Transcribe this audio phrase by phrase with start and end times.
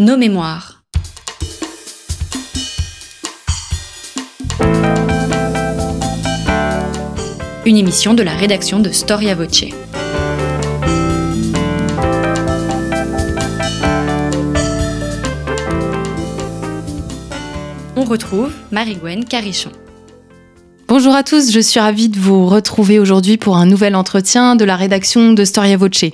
[0.00, 0.82] Nos mémoires.
[7.64, 9.66] Une émission de la rédaction de Storia Voce.
[17.94, 19.70] On retrouve Marie-Gwen Carichon.
[20.96, 24.64] Bonjour à tous, je suis ravie de vous retrouver aujourd'hui pour un nouvel entretien de
[24.64, 26.04] la rédaction de Storia Voce.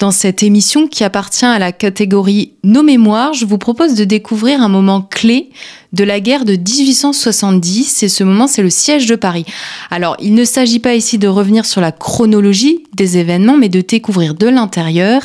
[0.00, 4.62] Dans cette émission qui appartient à la catégorie Nos mémoires, je vous propose de découvrir
[4.62, 5.50] un moment clé
[5.92, 9.44] de la guerre de 1870 et ce moment c'est le siège de Paris.
[9.90, 13.82] Alors il ne s'agit pas ici de revenir sur la chronologie des événements mais de
[13.82, 15.20] découvrir de l'intérieur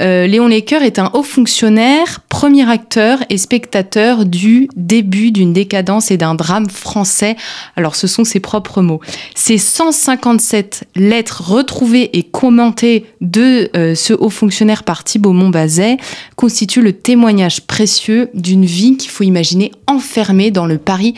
[0.00, 6.10] Euh, Léon Lescoeur est un haut fonctionnaire, premier acteur et spectateur du début d'une décadence
[6.10, 7.36] et d'un drame français.
[7.76, 9.00] Alors ce sont ses propres mots.
[9.34, 15.96] Ces 157 lettres retrouvées et commentées de euh, ce haut fonctionnaire par Thibault Montbazet
[16.36, 21.14] constituent le témoignage précieux d'une vie qu'il faut imaginer enfermée dans le Paris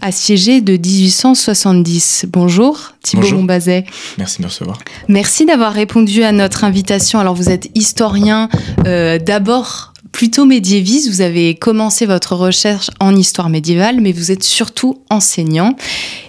[0.00, 2.26] assiégé de 1870.
[2.28, 3.38] Bonjour Thibault Bonjour.
[3.40, 3.84] Montbazet.
[4.18, 4.78] Merci de me recevoir.
[5.08, 7.18] Merci d'avoir répondu à notre invitation.
[7.18, 8.48] Alors vous êtes historien
[8.86, 14.42] euh, d'abord plutôt médiéviste, vous avez commencé votre recherche en histoire médiévale, mais vous êtes
[14.42, 15.76] surtout enseignant.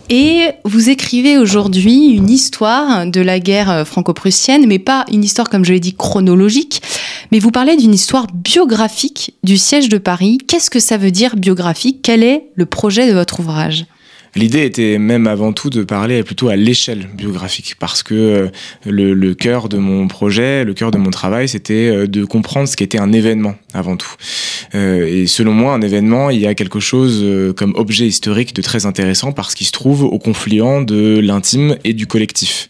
[0.10, 5.66] Et vous écrivez aujourd'hui une histoire de la guerre franco-prussienne, mais pas une histoire, comme
[5.66, 6.82] je l'ai dit, chronologique,
[7.32, 10.38] mais vous parlez d'une histoire biographique du siège de Paris.
[10.48, 12.00] Qu'est-ce que ça veut dire biographique?
[12.04, 13.86] Quel est le projet de votre ouvrage?
[14.34, 18.48] L'idée était même avant tout de parler plutôt à l'échelle biographique parce que euh,
[18.86, 22.78] le, cœur de mon projet, le cœur de mon travail, c'était euh, de comprendre ce
[22.78, 24.14] qu'était un événement avant tout.
[24.74, 27.26] Euh, et selon moi, un événement, il y a quelque chose
[27.58, 31.94] comme objet historique de très intéressant parce qu'il se trouve au confluent de l'intime et
[31.94, 32.70] du collectif.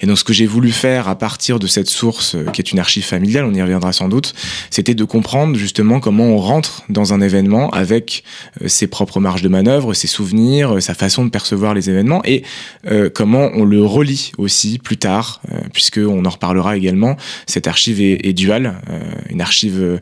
[0.00, 2.78] Et donc ce que j'ai voulu faire à partir de cette source qui est une
[2.78, 4.34] archive familiale, on y reviendra sans doute,
[4.70, 8.22] c'était de comprendre justement comment on rentre dans un événement avec
[8.66, 12.44] ses propres marges de manœuvre, ses souvenirs, sa façon de percevoir les événements et
[12.86, 17.18] euh, comment on le relie aussi plus tard, euh, puisque on en reparlera également.
[17.46, 20.00] Cette archive est, est duale, euh, une archive euh,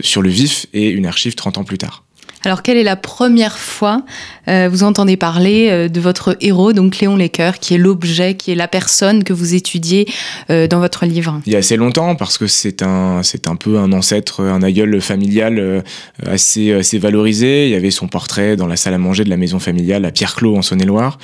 [0.00, 2.02] sur le vif et une archive 30 ans plus tard.
[2.44, 4.02] Alors, quelle est la première fois
[4.48, 8.50] euh, vous entendez parler euh, de votre héros, donc Léon Lescoeur, qui est l'objet, qui
[8.50, 10.08] est la personne que vous étudiez
[10.48, 11.40] euh, dans votre livre?
[11.46, 14.62] Il y a assez longtemps, parce que c'est un, c'est un peu un ancêtre, un
[14.62, 15.82] aïeul familial euh,
[16.26, 17.66] assez, assez valorisé.
[17.66, 20.10] Il y avait son portrait dans la salle à manger de la maison familiale à
[20.10, 21.18] Pierre-Clos en Saône-et-Loire.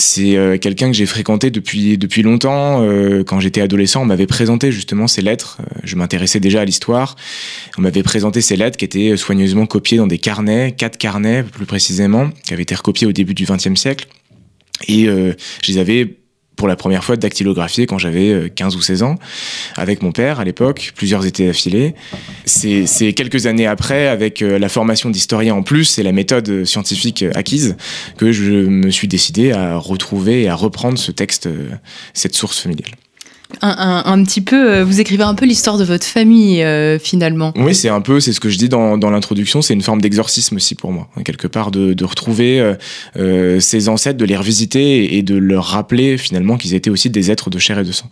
[0.00, 2.84] C'est euh, quelqu'un que j'ai fréquenté depuis, depuis longtemps.
[2.84, 5.58] Euh, quand j'étais adolescent, on m'avait présenté justement ces lettres.
[5.60, 7.16] Euh, je m'intéressais déjà à l'histoire.
[7.76, 11.66] On m'avait présenté ces lettres qui étaient soigneusement copiées dans des carnets, quatre carnets plus
[11.66, 14.06] précisément, qui avaient été recopiés au début du XXe siècle.
[14.86, 15.32] Et euh,
[15.64, 16.18] je les avais
[16.58, 19.14] pour la première fois dactylographié quand j'avais euh, 15 ou 16 ans,
[19.76, 21.94] avec mon père à l'époque, plusieurs étés affilés.
[22.44, 26.64] C'est quelques années après, avec euh, la formation d'historien en plus et la méthode euh,
[26.64, 27.76] scientifique euh, acquise,
[28.16, 31.70] que je me suis décidé à retrouver et à reprendre ce texte, euh,
[32.12, 32.90] cette source familiale.
[33.62, 33.68] Un,
[34.06, 37.52] un- un petit peu, euh, vous écrivez un peu l'histoire de votre famille euh, finalement.
[37.56, 40.00] Oui, c'est un peu, c'est ce que je dis dans, dans l'introduction, c'est une forme
[40.00, 42.74] d'exorcisme aussi pour moi, hein, quelque part de, de retrouver euh,
[43.16, 47.30] euh, ses ancêtres, de les revisiter et de leur rappeler finalement qu'ils étaient aussi des
[47.30, 48.08] êtres de chair et de sang.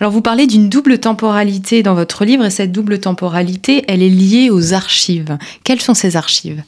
[0.00, 4.08] Alors vous parlez d'une double temporalité dans votre livre et cette double temporalité, elle est
[4.08, 5.38] liée aux archives.
[5.62, 6.62] Quelles sont ces archives?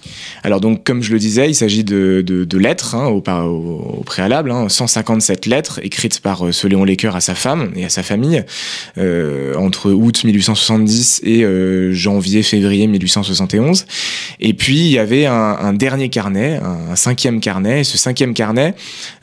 [0.44, 3.46] Alors donc, comme je le disais, il s'agit de, de, de lettres hein, au, par-
[3.46, 7.72] au, au préalable, hein, 157 lettres écrites par euh, ce Léon Lescoeur à sa femme
[7.74, 8.44] et à sa famille
[8.98, 13.86] euh, entre août 1870 et euh, janvier-février 1871.
[14.40, 17.80] Et puis il y avait un, dernier carnet, un, cinquième carnet.
[17.80, 18.74] Et ce cinquième carnet,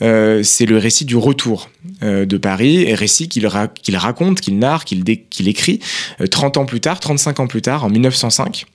[0.02, 1.70] euh, c'est le récit du retour
[2.02, 5.80] de Paris, et récit qu'il ra- raconte, qu'il narre, qu'il écrit
[6.22, 8.66] euh, 30 ans plus tard, 35 ans plus tard, en 1905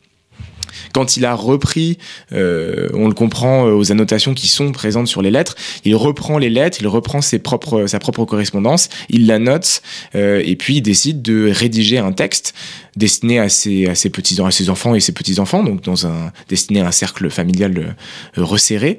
[0.92, 1.98] quand il a repris,
[2.32, 6.38] euh, on le comprend euh, aux annotations qui sont présentes sur les lettres, il reprend
[6.38, 9.82] les lettres, il reprend sa propre correspondance, il la note,
[10.14, 12.54] euh, et puis il décide de rédiger un texte
[12.96, 16.80] destiné à ses, petits à ses enfants et ses petits enfants, donc dans un destiné
[16.80, 17.96] à un cercle familial
[18.36, 18.98] resserré.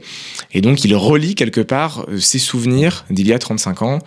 [0.53, 3.99] Et donc il relie quelque part ses souvenirs d'il y a 35 ans.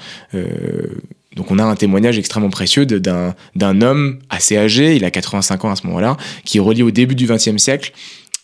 [1.37, 5.71] Donc on a un témoignage extrêmement précieux d'un homme assez âgé, il a 85 ans
[5.71, 7.93] à ce moment-là, qui relie au début du XXe siècle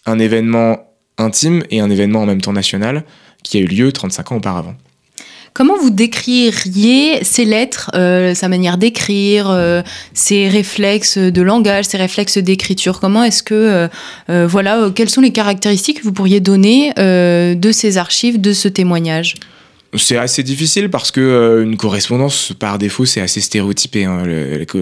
[0.06, 0.79] un événement
[1.19, 3.05] intime et un événement en même temps national
[3.43, 4.75] qui a eu lieu 35 ans auparavant.
[5.55, 9.82] Comment vous décririez ces lettres, euh, sa manière d'écrire, euh,
[10.14, 13.00] ses réflexes de langage, ses réflexes d'écriture?
[13.00, 13.88] Comment est-ce que,
[14.31, 18.69] euh, voilà, quelles sont les caractéristiques que vous pourriez donner de ces archives, de ce
[18.69, 19.34] témoignage?
[19.96, 24.05] C'est assez difficile parce que euh, une correspondance, par défaut, c'est assez stéréotypé.
[24.05, 24.25] Hein.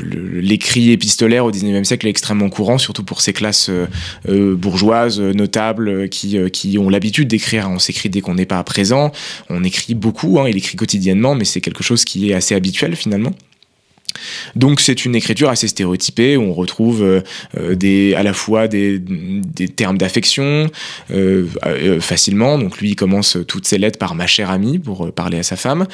[0.03, 3.87] L'écrit épistolaire au 19e siècle est extrêmement courant, surtout pour ces classes euh,
[4.29, 6.38] euh, bourgeoises, notables, qui,
[6.79, 7.70] ont l'habitude d'écrire.
[7.70, 9.12] On s'écrit dès qu'on n'est pas présent.
[9.49, 12.97] On écrit beaucoup, hein, il écrit quotidiennement, mais c'est quelque chose qui est assez habituel
[12.97, 13.32] finalement.
[14.55, 17.21] Donc c'est une écriture assez stéréotypée où on retrouve euh,
[17.59, 19.01] euh, à la fois des,
[19.75, 20.69] termes d'affection
[21.11, 21.47] euh,
[22.01, 22.59] facilement.
[22.59, 25.57] Donc lui il commence toutes ses lettres par ma chère amie pour parler à sa
[25.57, 25.87] femme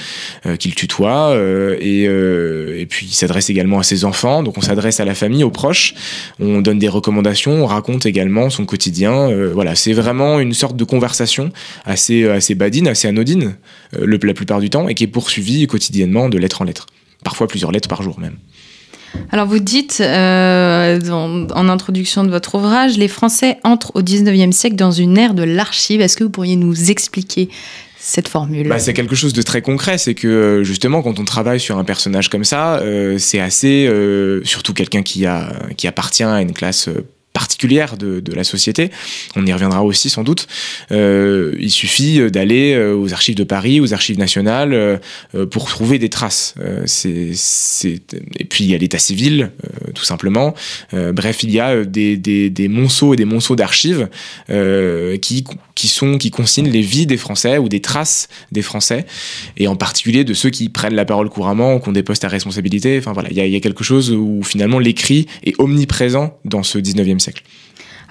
[0.58, 1.36] qu'il tutoie
[1.80, 4.42] et, puis il s'adresse également à ses enfants.
[4.42, 5.94] Donc on s'adresse à la famille, aux proches.
[6.40, 9.30] On donne des recommandations, on raconte également son quotidien.
[9.52, 11.50] voilà, c'est vraiment une sorte de conversation
[11.84, 13.56] assez assez badine, assez anodine
[13.92, 16.86] la plupart du temps et qui est poursuivie quotidiennement de lettre en lettre
[17.22, 18.36] parfois plusieurs lettres par jour même.
[19.30, 24.76] Alors vous dites euh, en introduction de votre ouvrage, les Français entrent au 19e siècle
[24.76, 26.00] dans une ère de l'archive.
[26.00, 27.48] Est-ce que vous pourriez nous expliquer
[27.98, 28.68] cette formule?
[28.68, 31.78] Bah, C'est quelque chose de très concret, c'est que euh, justement quand on travaille sur
[31.78, 33.90] un personnage comme ça, euh, c'est assez,
[34.44, 36.88] surtout quelqu'un qui, a, qui appartient à une classe
[37.32, 38.90] particulière de, la société.
[39.36, 40.46] On y reviendra aussi sans doute.
[40.90, 44.98] Euh, il suffit d'aller euh, aux archives de Paris, aux archives nationales, euh,
[45.50, 46.54] pour trouver des traces.
[46.56, 49.50] Et puis il y a l'état civil,
[49.94, 50.54] tout simplement.
[50.92, 54.08] bref, il y a des, monceaux et des monceaux d'archives
[54.48, 59.06] qui, sont, qui consignent les vies des Français ou des traces des Français,
[59.56, 62.24] et en particulier de ceux qui prennent la parole couramment ou qui ont des postes
[62.24, 62.98] à responsabilité.
[62.98, 66.62] Enfin voilà, il y a, y a quelque chose où finalement l'écrit est omniprésent dans
[66.62, 67.42] ce 19e siècle siècle.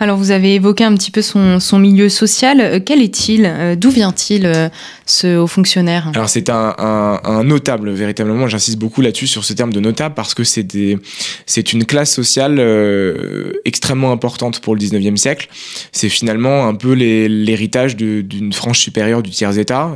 [0.01, 2.59] Alors vous avez évoqué un petit peu son, son milieu social.
[2.59, 3.45] Euh, quel est-il?
[3.45, 4.67] Euh, D'où vient-il euh,
[5.05, 6.09] ce haut fonctionnaire?
[6.15, 8.47] Alors c'est un, un, notable, véritablement.
[8.47, 10.65] J'insiste beaucoup là-dessus sur ce terme de notable parce que c'est
[11.45, 12.59] c'est une classe sociale
[13.63, 15.49] extrêmement importante pour le 19e siècle.
[15.91, 19.93] C'est finalement un peu l'héritage d'une frange supérieure du tiers-État.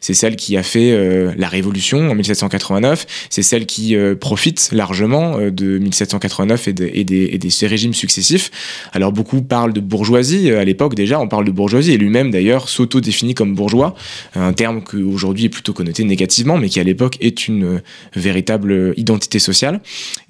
[0.00, 3.06] c'est celle qui a fait la Révolution en 1789.
[3.30, 8.50] C'est celle qui profite largement de 1789 et, de, et, des, et des régimes successifs.
[8.92, 10.50] Alors beaucoup beaucoup de bourgeoisie.
[10.50, 11.92] Euh, à l'époque, déjà, on parle de bourgeoisie.
[11.92, 13.94] Et lui-même, d'ailleurs, s'auto-définit comme bourgeois.
[14.34, 17.78] Un terme qui aujourd'hui est plutôt connoté négativement, mais qui à l'époque est une euh,
[18.14, 19.80] véritable identité sociale.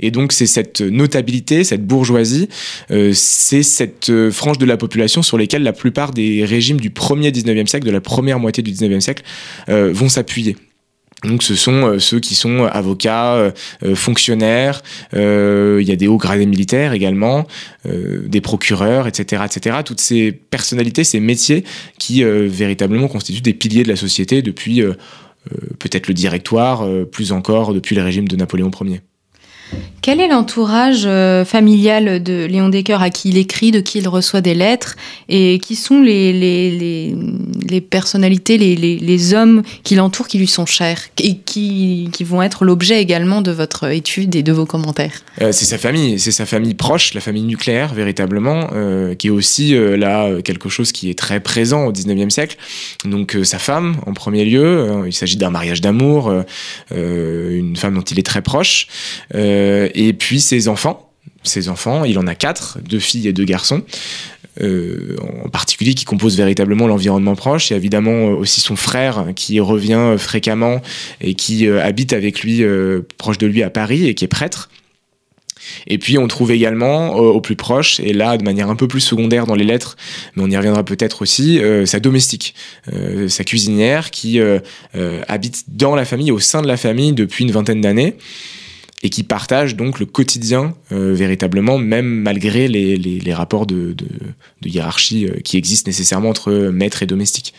[0.01, 2.49] Et donc, c'est cette notabilité, cette bourgeoisie,
[2.91, 7.31] euh, c'est cette frange de la population sur lesquelles la plupart des régimes du premier
[7.31, 9.23] 19e siècle, de la première moitié du 19e siècle,
[9.69, 10.57] vont s'appuyer.
[11.25, 13.51] Donc ce sont euh, ceux qui sont avocats, euh,
[13.83, 14.83] euh, fonctionnaires,
[15.13, 17.47] il y a des hauts gradés militaires également,
[17.85, 19.79] des procureurs, etc., etc.
[19.85, 21.65] Toutes ces personnalités, ces métiers
[21.99, 24.83] qui véritablement constituent des piliers de la société depuis
[25.79, 29.01] peut-être le directoire, plus encore depuis le régime de Napoléon Ier.
[30.09, 34.09] Quel est l'entourage euh, familial de Léon Decker à qui il écrit, de qui il
[34.09, 34.97] reçoit des lettres
[35.29, 37.15] Et qui sont les,
[37.91, 43.43] personnalités, les, hommes qui l'entourent, qui lui sont chers et qui, vont être l'objet également
[43.43, 45.13] de votre étude et de vos commentaires?
[45.43, 49.31] Euh, C'est sa famille, c'est sa famille proche, la famille nucléaire véritablement, euh, qui est
[49.31, 52.57] aussi là quelque chose qui est très présent au 19e siècle.
[53.05, 56.33] Donc sa femme en premier lieu, il s'agit d'un mariage d'amour,
[56.91, 58.87] une femme dont il est très proche.
[59.95, 61.11] Et puis ses enfants,
[61.43, 63.83] ses enfants, il en a quatre, deux filles et deux garçons.
[64.61, 67.71] Euh, en particulier qui composent véritablement l'environnement proche.
[67.71, 70.83] Il y a évidemment aussi son frère qui revient fréquemment
[71.21, 72.65] et qui euh, habite avec lui,
[73.19, 74.69] proche de lui à Paris et qui est prêtre.
[75.87, 79.01] Et puis on trouve également au plus proche, et là de manière un peu plus
[79.01, 79.97] secondaire dans les lettres,
[80.35, 82.55] mais on y reviendra peut-être aussi, sa domestique,
[83.29, 84.41] sa cuisinière qui
[85.29, 88.17] habite dans la famille, au sein de la famille depuis une vingtaine d'années
[89.03, 93.93] et qui partagent donc le quotidien euh, véritablement, même malgré les, les, les rapports de,
[93.93, 94.07] de,
[94.63, 97.55] de hiérarchie euh, qui existent nécessairement entre maître et domestique.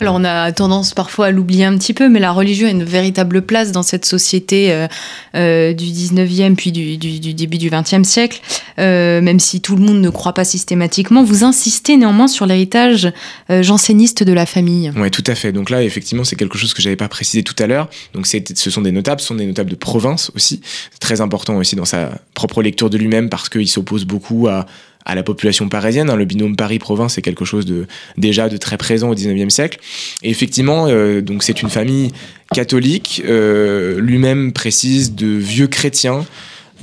[0.00, 2.84] Alors on a tendance parfois à l'oublier un petit peu, mais la religion a une
[2.84, 4.88] véritable place dans cette société euh,
[5.34, 8.40] euh, du 19e puis du, début du 20e siècle,
[8.78, 11.22] euh, même si tout le monde ne croit pas systématiquement.
[11.22, 13.12] Vous insistez néanmoins sur l'héritage
[13.50, 14.90] janséniste de la famille.
[14.96, 15.52] Oui, tout à fait.
[15.52, 17.90] Donc là, effectivement, c'est quelque chose que j'avais pas précisé tout à l'heure.
[18.14, 20.62] Donc ce sont des notables, ce sont des notables de province aussi.
[20.98, 24.64] Très important aussi dans sa propre lecture de lui-même parce qu'il s'oppose beaucoup à
[25.04, 26.10] à la population parisienne.
[26.10, 26.16] Hein.
[26.16, 29.78] Le binôme Paris-Province est quelque chose de déjà de très présent au 19e siècle.
[30.22, 32.12] Et effectivement, euh, donc c'est une famille
[32.52, 36.26] catholique, euh, lui-même précise de vieux chrétiens.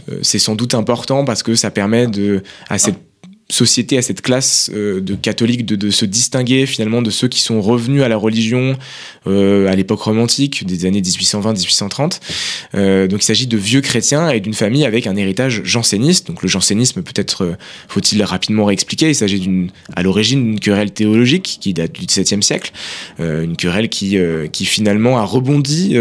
[0.09, 2.99] Euh, c'est sans doute important parce que ça permet de, à cette
[3.49, 7.39] société, à cette classe euh, de catholiques de, de, se distinguer finalement de ceux qui
[7.39, 8.75] sont revenus à la religion
[9.27, 12.19] euh, à l'époque romantique des années 1820-1830.
[12.75, 16.27] Euh, donc il s'agit de vieux chrétiens et d'une famille avec un héritage janséniste.
[16.27, 17.53] Donc le jansénisme, peut-être euh,
[17.87, 22.71] faut-il rapidement réexpliquer, il s'agit à l'origine d'une querelle théologique qui date du XVIIe siècle,
[23.19, 24.17] euh, une querelle qui,
[24.51, 25.95] qui finalement a rebondi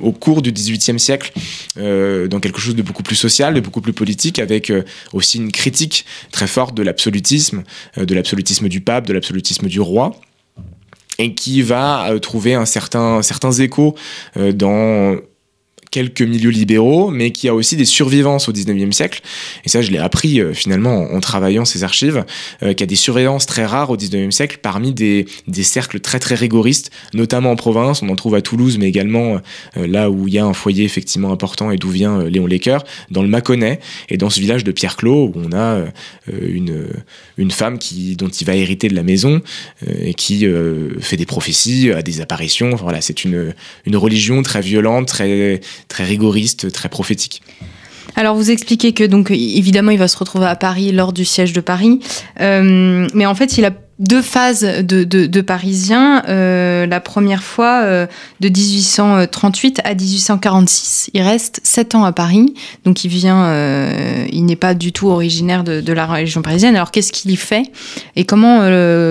[0.00, 1.32] au cours du XVIIIe siècle
[1.76, 5.38] euh, dans quelque chose de beaucoup plus social, de beaucoup plus politique, avec euh, aussi
[5.38, 7.64] une critique très forte de l'absolutisme,
[7.96, 10.12] euh, de l'absolutisme du pape, de l'absolutisme du roi
[11.20, 13.96] et qui va trouver un certain, certains échos
[14.36, 15.16] dans
[15.90, 19.20] quelques milieux libéraux, mais qui a aussi des survivances au 19e siècle.
[19.64, 22.24] Et ça, je l'ai appris euh, finalement en, travaillant ces archives,
[22.62, 26.00] euh, qu'il y a des survivances très rares au 19e siècle parmi des, des, cercles
[26.00, 28.02] très très rigoristes, notamment en province.
[28.02, 29.40] On en trouve à Toulouse, mais également
[29.76, 32.78] euh, là où il y a un foyer effectivement important et d'où vient Léon Lecker,
[33.10, 35.84] dans le Mâconnais et dans ce village de Pierre-Clos où on a
[36.32, 36.86] une,
[37.36, 39.40] une femme qui, dont il va hériter de la maison
[39.86, 40.46] et qui
[41.00, 42.74] fait des prophéties, a des apparitions.
[42.76, 43.54] Voilà, c'est une,
[43.86, 47.42] une religion très violente, très très rigoriste, très prophétique.
[48.16, 51.52] Alors vous expliquez que donc évidemment il va se retrouver à Paris lors du siège
[51.52, 52.00] de Paris,
[52.40, 56.22] euh, mais en fait il a deux phases de, de, Parisiens.
[56.28, 58.06] Euh, la première fois, euh,
[58.40, 61.10] de 1838 à 1846.
[61.14, 65.08] Il reste sept ans à Paris, donc il vient, euh, il n'est pas du tout
[65.08, 66.76] originaire de, la région parisienne.
[66.76, 67.64] Alors qu'est-ce qu'il y fait
[68.14, 68.60] et comment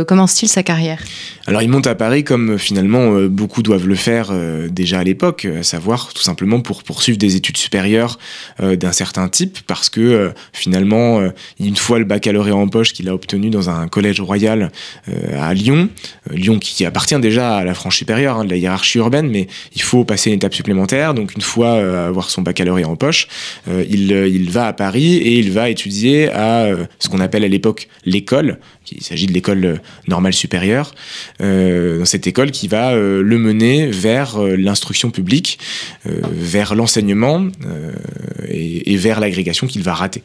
[0.06, 1.02] commence-t-il sa carrière?
[1.48, 4.32] Alors il monte à Paris comme finalement beaucoup doivent le faire
[4.70, 8.20] déjà à l'époque, à savoir tout simplement pour poursuivre des études supérieures
[8.60, 11.22] d'un certain type, parce que finalement,
[11.60, 14.72] une fois le baccalauréat en poche qu'il a obtenu dans un collège royal,
[15.38, 15.90] à Lyon.
[16.32, 19.48] Euh, Lyon qui appartient déjà à la frange supérieure hein, de la hiérarchie urbaine, mais
[19.76, 21.14] il faut passer une étape supplémentaire.
[21.14, 23.28] Donc une fois euh, avoir son baccalauréat en poche,
[23.68, 26.68] il, va à Paris et il va étudier à
[27.00, 28.60] ce qu'on appelle à l'époque l'école.
[28.92, 30.94] Il s'agit de l'école normale supérieure.
[31.40, 35.60] dans cette école qui va le mener vers l'instruction publique,
[36.06, 37.48] vers l'enseignement
[38.48, 40.24] et vers l'agrégation qu'il va rater.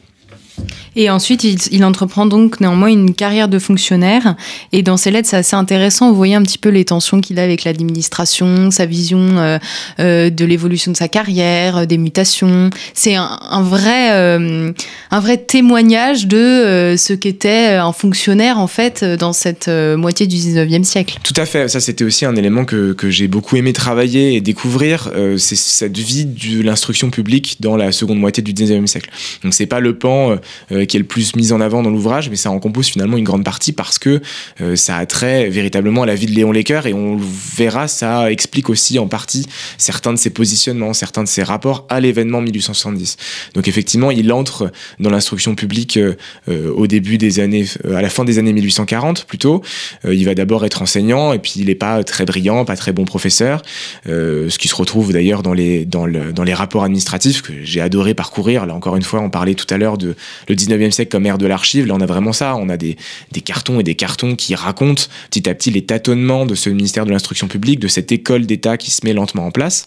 [0.95, 4.35] Et ensuite, il, entreprend donc néanmoins une carrière de fonctionnaire.
[4.71, 6.09] Et dans ses lettres, c'est assez intéressant.
[6.09, 9.57] Vous voyez un petit peu les tensions qu'il a avec l'administration, sa vision euh,
[9.99, 12.69] euh, de l'évolution de sa carrière, euh, des mutations.
[12.93, 19.67] C'est un, vrai, un vrai témoignage de ce qu'était un fonctionnaire, en fait, dans cette
[19.69, 21.17] moitié du 19e siècle.
[21.23, 21.67] Tout à fait.
[21.67, 25.11] Ça, c'était aussi un élément que, que j'ai beaucoup aimé travailler et découvrir.
[25.37, 29.09] c'est cette vie de l'instruction publique dans la seconde moitié du 19e siècle.
[29.43, 30.37] Donc, c'est pas le pan
[30.71, 33.17] euh, qui est le plus mis en avant dans l'ouvrage, mais ça en compose finalement
[33.17, 34.21] une grande partie parce que
[34.61, 37.17] euh, ça a trait véritablement à la vie de Léon Lecker et on
[37.55, 39.47] verra, ça explique aussi en partie
[39.77, 43.17] certains de ses positionnements, certains de ses rapports à l'événement 1870.
[43.53, 46.15] Donc effectivement, il entre dans l'instruction publique euh,
[46.47, 49.61] au début des années, à la fin des années 1840 plutôt.
[50.05, 53.05] il va d'abord être enseignant et puis il n'est pas très brillant, pas très bon
[53.05, 53.61] professeur,
[54.05, 57.81] ce qui se retrouve d'ailleurs dans les, dans, le, dans les rapports administratifs que j'ai
[57.81, 58.65] adoré parcourir.
[58.65, 60.15] Là encore une fois, on parlait tout à l'heure de
[60.47, 62.95] le 19e siècle comme ère de l'archive, là on a vraiment ça, on a des,
[63.43, 67.11] cartons et des cartons qui racontent petit à petit les tâtonnements de ce ministère de
[67.11, 69.85] l'instruction publique, de cette école d'État qui se met lentement en place.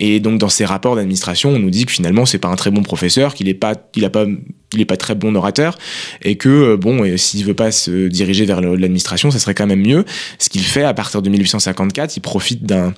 [0.00, 2.70] Et donc dans ces rapports d'administration, on nous dit que finalement c'est pas un très
[2.70, 4.26] bon professeur, qu'il est pas, il pas,
[4.72, 5.76] il pas très bon orateur,
[6.22, 9.82] et que euh, bon, s'il veut pas se diriger vers l'administration, ça serait quand même
[9.82, 10.04] mieux.
[10.38, 12.94] Ce qu'il fait à partir de 1854, il profite d'un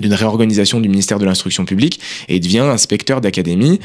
[0.00, 3.78] d'une réorganisation du ministère de l'instruction publique et devient inspecteur d'académie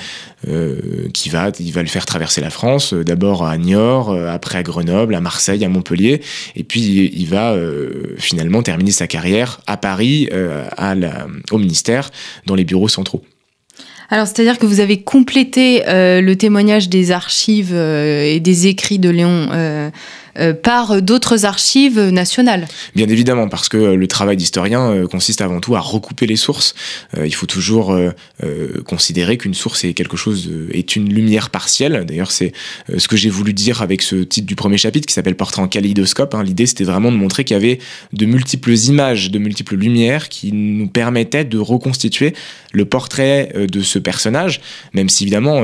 [0.48, 4.28] euh, qui va il va le faire traverser la France euh, d'abord à Niort euh,
[4.28, 6.22] après à Grenoble à Marseille à Montpellier
[6.56, 7.56] et puis il, va
[8.18, 10.30] finalement terminer sa carrière à Paris
[11.52, 12.10] au ministère
[12.48, 13.24] dans les bureaux centraux.
[14.10, 19.92] Alors, c'est-à-dire que vous avez complété le témoignage des archives et des écrits de Léon
[20.64, 22.68] par d'autres archives nationales.
[22.96, 26.76] Bien évidemment, parce que le travail d'historien euh, consiste avant tout à recouper les sources.
[27.18, 28.12] Euh, il faut toujours euh,
[28.86, 32.06] considérer qu'une source est quelque chose, est une lumière partielle.
[32.08, 32.54] D'ailleurs, c'est
[32.98, 35.68] ce que j'ai voulu dire avec ce titre du premier chapitre qui s'appelle Portrait en
[35.68, 36.34] kaléidoscope.
[36.34, 36.44] Hein.
[36.44, 37.80] L'idée, c'était vraiment de montrer qu'il y avait
[38.14, 42.34] de multiples images, de multiples lumières qui nous permettaient de reconstituer
[42.72, 44.62] le portrait de ce personnage,
[44.94, 45.64] même si évidemment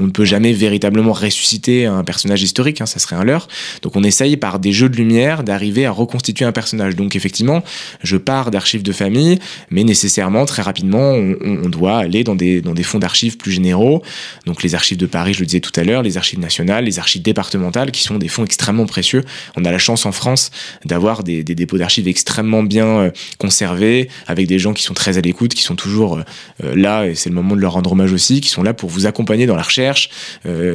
[0.00, 3.48] on ne peut jamais véritablement ressusciter un personnage historique, hein, ça serait un leurre.
[3.82, 6.96] Donc on essaye par des jeux de lumière d'arriver à reconstituer un personnage.
[6.96, 7.62] Donc effectivement,
[8.02, 9.38] je pars d'archives de famille,
[9.70, 14.02] mais nécessairement, très rapidement, on, doit aller dans des, dans des fonds d'archives plus généraux.
[14.46, 16.98] Donc les archives de Paris, je le disais tout à l'heure, les archives nationales, les
[16.98, 19.24] archives départementales, qui sont des fonds extrêmement précieux.
[19.56, 20.50] On a la chance en France
[20.84, 25.18] d'avoir des, des, dépôts d'archives extrêmement bien euh, conservés, avec des gens qui sont très
[25.18, 26.18] à l'écoute, qui sont toujours
[26.64, 28.88] euh, là, et c'est le moment de leur rendre hommage aussi, qui sont là pour
[28.88, 30.10] vous accompagner dans la recherche recherche,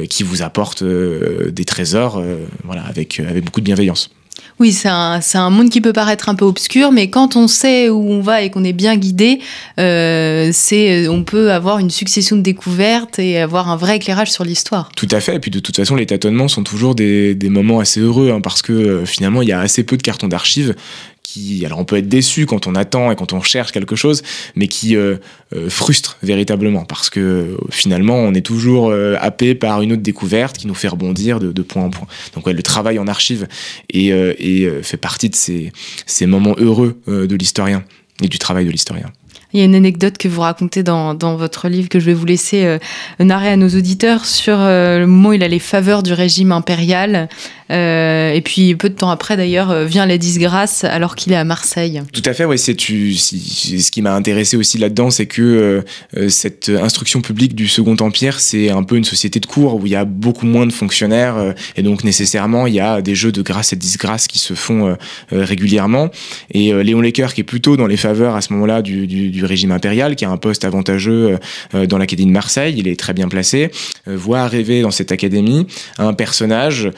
[0.08, 2.22] qui vous apporte des trésors,
[2.64, 4.10] voilà, avec avec beaucoup de bienveillance.
[4.60, 7.88] Oui, c'est un, un, monde qui peut paraître un peu obscur, mais quand on sait
[7.88, 9.40] où on va et qu'on est bien guidé,
[9.80, 10.52] euh,
[11.10, 14.90] on peut avoir une succession de découvertes et avoir un vrai éclairage sur l'histoire.
[14.96, 15.34] Tout à fait.
[15.34, 18.40] Et puis de toute façon, les tâtonnements sont toujours des, des moments assez heureux, hein,
[18.40, 20.76] parce que euh, finalement, il y a assez peu de cartons d'archives
[21.64, 24.22] alors on peut être déçu quand on attend et quand on cherche quelque chose,
[24.54, 25.16] mais qui euh,
[25.54, 30.58] euh, frustre véritablement parce que euh, finalement on est toujours happé par une autre découverte
[30.58, 32.06] qui nous fait rebondir de, point en point.
[32.34, 33.46] Donc le travail en archive
[33.90, 34.12] et,
[34.82, 37.84] fait partie de ces, moments heureux de l'historien
[38.22, 39.10] et du travail de l'historien.
[39.52, 42.14] Il y a une anecdote que vous racontez dans, dans, votre livre que je vais
[42.14, 42.78] vous laisser
[43.18, 47.28] narrer à nos auditeurs sur le moment où il a les faveurs du régime impérial
[47.70, 51.36] euh, et puis peu de temps après d'ailleurs euh, vient la disgrâce alors qu'il est
[51.36, 52.02] à Marseille.
[52.12, 52.58] Tout à fait, oui.
[52.58, 55.82] C'est ce qui m'a intéressé aussi là-dedans, c'est que
[56.16, 59.86] euh, cette instruction publique du Second Empire, c'est un peu une société de cours où
[59.86, 63.32] il y a beaucoup moins de fonctionnaires et donc nécessairement il y a des jeux
[63.32, 64.96] de grâce et de disgrâce qui se font
[65.30, 66.10] régulièrement.
[66.50, 70.16] Et Léon Lecker, qui est plutôt dans les faveurs à ce moment-là du, régime impérial,
[70.16, 71.38] qui a un poste avantageux
[71.72, 73.70] dans l'académie de Marseille, il est très bien placé,
[74.06, 75.66] voit arriver dans cette académie
[75.98, 76.90] un personnage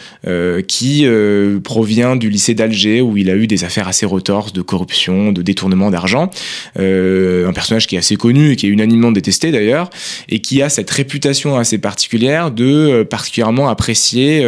[0.62, 4.62] qui euh, provient du lycée d'Alger où il a eu des affaires assez retorses de
[4.62, 6.30] corruption, de détournement d'argent.
[6.78, 9.90] Euh, un personnage qui est assez connu et qui est unanimement détesté d'ailleurs
[10.28, 14.46] et qui a cette réputation assez particulière de euh, particulièrement apprécier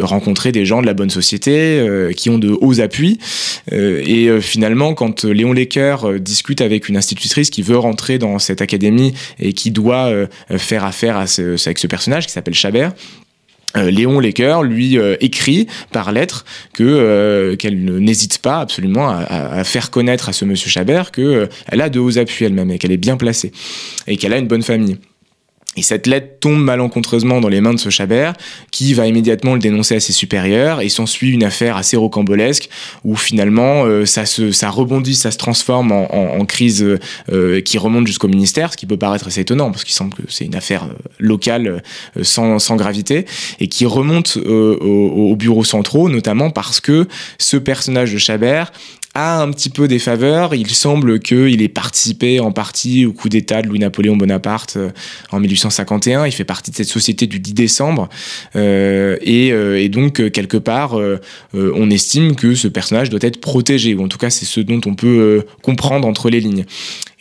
[0.00, 1.84] rencontrer des gens de la bonne société
[2.16, 3.18] qui ont de hauts appuis.
[3.70, 9.14] et finalement, quand Léon Lecker discute avec une institutrice qui veut rentrer dans cette académie
[9.38, 10.10] et qui doit
[10.56, 12.92] faire affaire avec ce personnage qui s'appelle Chabert,
[13.76, 19.64] euh, Léon Lecker lui euh, écrit par lettre que euh, qu'elle n'hésite pas absolument à,
[19.64, 22.92] faire connaître à ce monsieur Chabert que elle a de hauts appuis elle-même et qu'elle
[22.92, 23.52] est bien placée
[24.06, 24.98] et qu'elle a une bonne famille.
[25.76, 28.34] Et cette lettre tombe malencontreusement dans les mains de ce Chabert,
[28.70, 32.68] qui va immédiatement le dénoncer à ses supérieurs, et s'ensuit une affaire assez rocambolesque,
[33.04, 36.84] où finalement euh, ça, se, ça rebondit, ça se transforme en, crise
[37.32, 40.22] euh, qui remonte jusqu'au ministère, ce qui peut paraître assez étonnant, parce qu'il semble que
[40.28, 41.82] c'est une affaire euh, locale
[42.22, 43.24] sans, sans, gravité,
[43.60, 47.08] et qui remonte au, au bureau centraux, notamment parce que
[47.38, 48.72] ce personnage de Chabert
[49.14, 50.54] a un petit peu des faveurs.
[50.54, 54.90] Il semble qu'il ait participé en partie au coup d'État de Louis-Napoléon Bonaparte euh,
[55.30, 56.26] en 1851.
[56.26, 58.08] Il fait partie de cette société du 10 décembre.
[58.56, 60.98] Euh, et, euh, et, donc, quelque part,
[61.52, 64.94] on estime que ce personnage doit être protégé, en tout cas, c'est ce dont on
[64.94, 66.64] peut comprendre entre les lignes.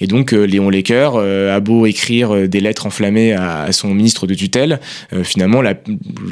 [0.04, 3.94] Et donc euh, Léon Lecker euh, a beau écrire euh, des lettres enflammées à, son
[3.94, 4.82] ministre de tutelle,
[5.24, 5.76] finalement la,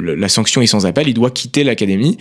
[0.02, 2.18] la, sanction est sans appel, il doit quitter l'académie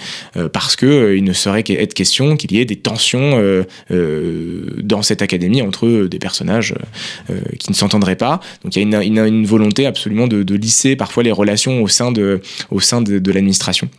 [0.54, 3.42] parce que il ne saurait être question qu'il y ait des tensions
[3.90, 6.74] dans cette académie entre des personnages
[7.60, 8.40] qui ne s'entendraient pas.
[8.64, 11.88] Donc il y a une, une, volonté absolument de, de, lisser parfois les relations au
[11.88, 13.90] sein de, au sein de, de l'administration.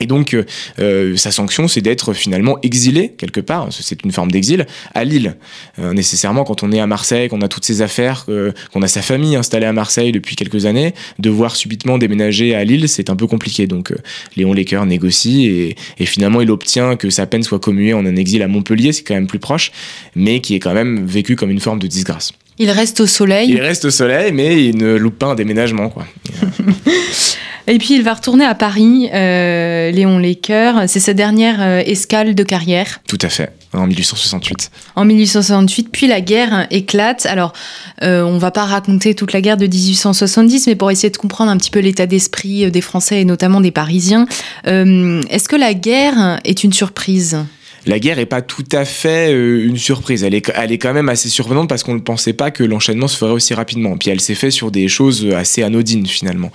[0.00, 0.44] Et donc, euh,
[0.78, 3.68] euh, sa sanction, c'est d'être finalement exilé quelque part.
[3.70, 5.36] C'est une forme d'exil à Lille.
[5.78, 8.26] Euh, nécessairement, quand on est à Marseille, qu'on a toutes ses affaires,
[8.72, 12.88] qu'on a sa famille installée à Marseille depuis quelques années, devoir subitement déménager à Lille,
[12.88, 13.66] c'est un peu compliqué.
[13.66, 13.92] Donc,
[14.36, 18.16] Léon Lecker négocie et, et, finalement, il obtient que sa peine soit commuée en un
[18.16, 19.70] exil à Montpellier, c'est quand même plus proche,
[20.14, 22.32] mais qui est quand même vécu comme une forme de disgrâce.
[22.60, 23.48] Il reste au soleil.
[23.48, 26.04] Il reste au soleil, mais il ne loupe pas un déménagement, quoi.
[27.66, 30.72] Et puis il va retourner à Paris, euh, Léon Lecker.
[30.86, 33.00] C'est sa dernière euh, escale de carrière.
[33.08, 34.70] Tout à fait, en 1868.
[34.94, 37.24] En 1868, puis la guerre éclate.
[37.24, 37.54] Alors,
[38.02, 41.50] euh, on va pas raconter toute la guerre de 1870, mais pour essayer de comprendre
[41.50, 44.26] un petit peu l'état d'esprit euh, des Français et notamment des Parisiens,
[44.66, 47.38] est-ce que la guerre est une surprise?
[47.86, 50.24] La guerre est pas tout à fait euh, une surprise.
[50.24, 53.08] Elle est, elle est quand même assez surprenante parce qu'on ne pensait pas que l'enchaînement
[53.08, 53.96] se ferait aussi rapidement.
[53.96, 56.50] Puis elle s'est fait sur des choses assez anodines finalement.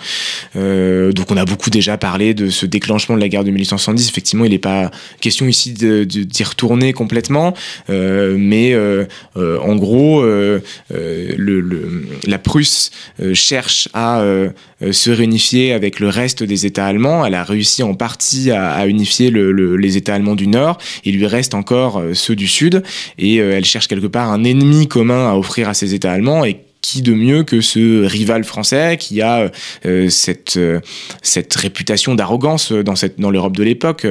[0.55, 4.09] Euh, donc on a beaucoup déjà parlé de ce déclenchement de la guerre de 1870.
[4.09, 7.53] Effectivement, il n'est pas question ici d'y retourner complètement,
[7.89, 8.75] euh, mais
[9.35, 12.91] en gros, la Prusse
[13.33, 14.23] cherche à
[14.91, 17.25] se réunifier avec le reste des États allemands.
[17.25, 20.77] Elle a réussi en partie à, unifier le, les États allemands du Nord.
[21.03, 22.83] Et lui reste encore euh, ceux du Sud,
[23.17, 26.45] et euh, elle cherche quelque part un ennemi commun à offrir à ces États allemands,
[26.45, 29.51] et qui de mieux que ce rival français qui a
[29.87, 30.59] euh, cette,
[31.23, 34.05] cette réputation d'arrogance dans, dans l'Europe de l'époque,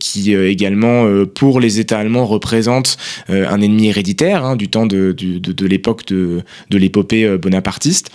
[0.00, 2.96] qui également, pour les États allemands, représente
[3.28, 8.10] un ennemi héréditaire hein, du temps de, de, de l'épopée bonapartiste.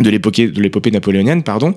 [0.00, 1.74] De l'épopée de l'épopée napoléonienne pardon.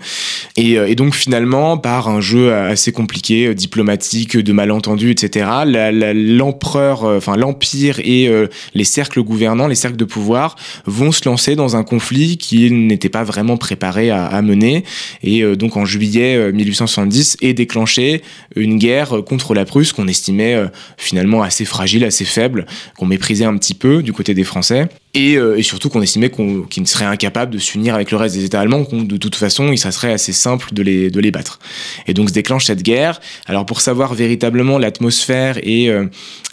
[0.56, 5.48] Et, euh, et, donc finalement par un jeu assez compliqué euh, diplomatique de malentendus etc
[5.66, 8.30] l'empereur euh, enfin l'empire et
[8.74, 13.10] les cercles gouvernants les cercles de pouvoir vont se lancer dans un conflit qu'ils n'étaient
[13.10, 14.84] pas vraiment préparés à, à, mener.
[15.24, 18.22] Et donc en juillet 1870 est déclenché
[18.56, 20.58] une guerre contre la Prusse qu'on estimait
[20.98, 22.66] finalement assez fragile assez faible
[22.98, 26.64] qu'on méprisait un petit peu du côté des Français et, et surtout qu'on estimait qu'on
[26.64, 29.92] qu'ils seraient incapables de s'unir avec le reste des États allemands, de toute façon, ça
[29.92, 31.60] serait assez simple de les, de les battre.
[32.08, 33.20] Et donc se déclenche cette guerre.
[33.46, 36.06] Alors pour savoir véritablement l'atmosphère et, euh,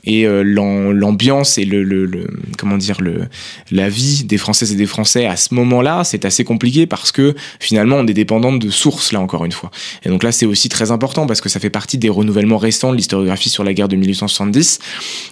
[0.04, 2.26] et euh, l'ambiance et le,
[2.58, 3.26] comment dire le
[3.70, 7.34] la vie des Françaises et des Français à ce moment-là, c'est assez compliqué parce que
[7.60, 9.70] finalement on est dépendant de sources là encore une fois.
[10.04, 12.92] Et donc là c'est aussi très important parce que ça fait partie des renouvellements récents
[12.92, 14.78] de l'historiographie sur la guerre de 1870.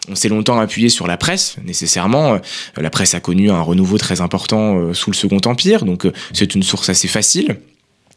[0.09, 2.39] On s'est longtemps appuyé sur la presse nécessairement.
[2.77, 6.55] La presse a connu un renouveau très important euh, sous le Second Empire, donc c'est
[6.55, 7.59] une source assez facile.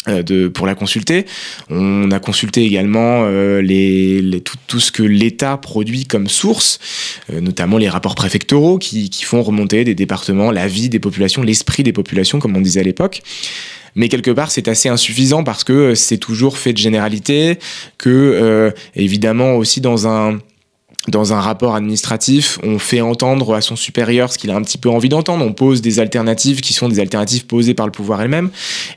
[0.08, 1.26] Euh, de, pour la consulter.
[1.72, 6.80] On a consulté également euh, tout, ce que l'État produit comme source,
[7.34, 11.82] euh, notamment les rapports préfectoraux qui, font remonter des départements la vie des populations, l'esprit
[11.82, 13.24] des populations, comme on disait à l'époque.
[13.96, 17.58] Mais quelque part, c'est assez insuffisant parce que c'est toujours fait de généralité,
[17.98, 20.40] que euh, évidemment aussi dans un
[21.08, 24.78] dans un rapport administratif, on fait entendre à son supérieur ce qu'il a un petit
[24.78, 28.22] peu envie d'entendre, on pose des alternatives qui sont des alternatives posées par le pouvoir
[28.22, 28.50] elle-même,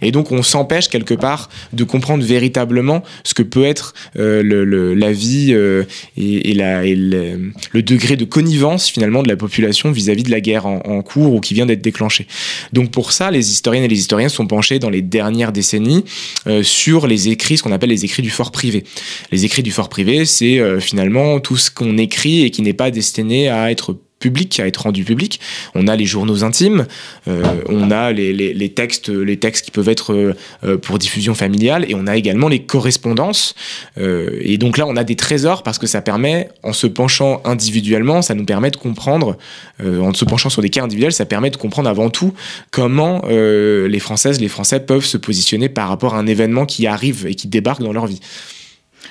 [0.02, 5.12] et donc on s'empêche quelque part de comprendre véritablement ce que peut être euh, la
[5.12, 5.84] vie euh,
[6.16, 10.80] et, le, degré de connivence finalement de la population vis-à-vis -vis de la guerre en,
[10.84, 12.26] en, cours ou qui vient d'être déclenchée.
[12.72, 16.04] Donc pour ça, les historiennes et les historiens sont penchés dans les dernières décennies
[16.46, 18.84] euh, sur les écrits, ce qu'on appelle les écrits du fort privé.
[19.32, 22.72] Les écrits du fort privé, c'est euh, finalement tout ce qu'on écrit et qui n'est
[22.72, 25.40] pas destiné à être public, à être rendu public.
[25.74, 26.86] On a les journaux intimes,
[27.28, 30.34] euh, on a les, textes, les textes qui peuvent être
[30.64, 33.54] euh, pour diffusion familiale, et on a également les correspondances.
[33.98, 37.40] Euh, et donc là, on a des trésors parce que ça permet, en se penchant
[37.44, 39.36] individuellement, ça nous permet de comprendre,
[39.80, 42.34] en se penchant sur des cas individuels, ça permet de comprendre avant tout
[42.70, 47.26] comment les Françaises, les Français peuvent se positionner par rapport à un événement qui arrive
[47.26, 48.20] et qui débarque dans leur vie.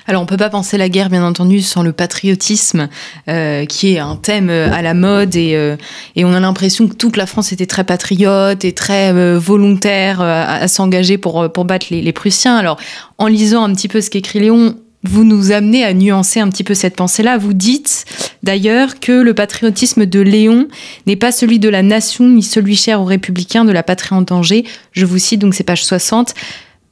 [0.08, 2.88] Alors on peut pas penser la guerre bien entendu sans le patriotisme
[3.28, 5.76] euh, qui est un thème euh, à la mode et, euh,
[6.16, 10.22] et on a l'impression que toute la France était très patriote et très euh, volontaire
[10.22, 12.56] euh, à, à s'engager pour, pour battre les, les Prussiens.
[12.56, 12.78] Alors
[13.18, 16.64] en lisant un petit peu ce qu'écrit Léon, vous nous amenez à nuancer un petit
[16.64, 17.36] peu cette pensée-là.
[17.36, 18.06] Vous dites
[18.42, 20.68] d'ailleurs que le patriotisme de Léon
[21.06, 24.22] n'est pas celui de la nation ni celui cher aux républicains de la patrie en
[24.22, 24.64] danger.
[24.92, 26.34] Je vous cite donc c'est page 60.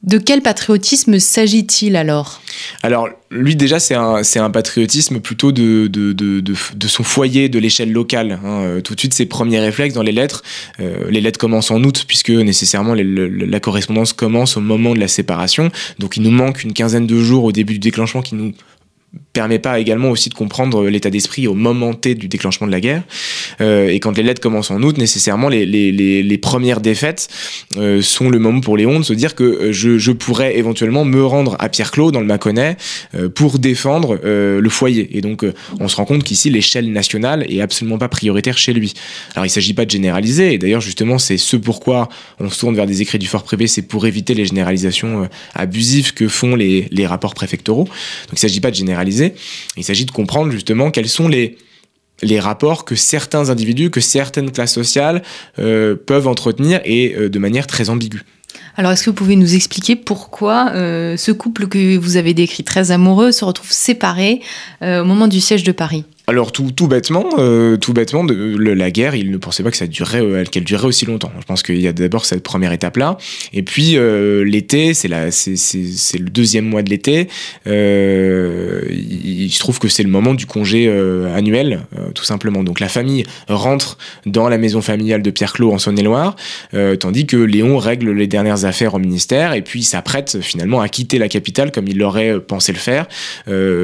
[0.03, 2.41] De quel patriotisme s'agit-il alors?
[2.83, 6.55] Alors, lui déjà, c'est un, patriotisme plutôt de,
[6.87, 8.39] son foyer, de l'échelle locale.
[8.45, 8.81] Hein.
[8.85, 10.43] Tout de suite, ses premiers réflexes dans les lettres,
[10.81, 15.09] euh, les lettres commencent en août, puisque nécessairement la correspondance commence au moment de la
[15.09, 15.71] séparation.
[15.99, 18.53] Donc il nous manque une quinzaine de jours au début du déclenchement qui nous
[19.37, 22.81] permet pas également aussi de comprendre l'état d'esprit au moment T du déclenchement de la
[22.81, 23.03] guerre.
[23.61, 27.29] Euh, et quand les lettres commencent en août, nécessairement, les, les, les, premières défaites
[27.77, 31.05] euh, sont le moment pour Léon de se dire que euh, je, je pourrais éventuellement
[31.05, 32.79] me rendre à Pierre-Clos, dans le Mâconnais,
[33.15, 35.19] euh, pour défendre euh, le foyer.
[35.19, 38.73] Et donc, euh, on se rend compte qu'ici, l'échelle nationale est absolument pas prioritaire chez
[38.73, 38.95] lui.
[39.35, 40.55] Alors, il s'agit pas de généraliser.
[40.55, 42.09] Et d'ailleurs, justement, c'est ce pourquoi
[42.41, 46.15] on se tourne vers des écrits du fort privé, c'est pour éviter les généralisations abusives
[46.15, 47.85] que font les, les rapports préfectoraux.
[47.85, 49.26] Donc, il s'agit pas de généraliser
[49.77, 51.57] il s'agit de comprendre justement quels sont les,
[52.39, 55.23] rapports que certains individus, que certaines classes sociales
[55.59, 58.23] euh, peuvent entretenir et euh, de manière très ambiguë.
[58.79, 62.65] Alors, est-ce que vous pouvez nous expliquer pourquoi euh, ce couple que vous avez décrit
[62.65, 64.41] très amoureux se retrouve séparé
[64.83, 66.05] au moment du siège de Paris?
[66.29, 69.87] Alors tout, tout bêtement, euh, tout bêtement, la guerre, il ne pensait pas que ça
[69.87, 71.31] durerait, euh, qu'elle durerait aussi longtemps.
[71.39, 73.17] Je pense qu'il y a d'abord cette première étape là,
[73.53, 77.29] et puis euh, l'été, c'est la, c'est, le deuxième mois de l'été.
[77.67, 80.89] Il, se trouve que c'est le moment du congé
[81.35, 82.65] annuel, tout simplement.
[82.65, 86.35] Donc la famille rentre dans la maison familiale de Pierre Clos en Saône-et-Loire,
[86.99, 91.19] tandis que Léon règle les dernières affaires au ministère, et puis s'apprête finalement à quitter
[91.19, 93.07] la capitale comme il l'aurait pensé le faire,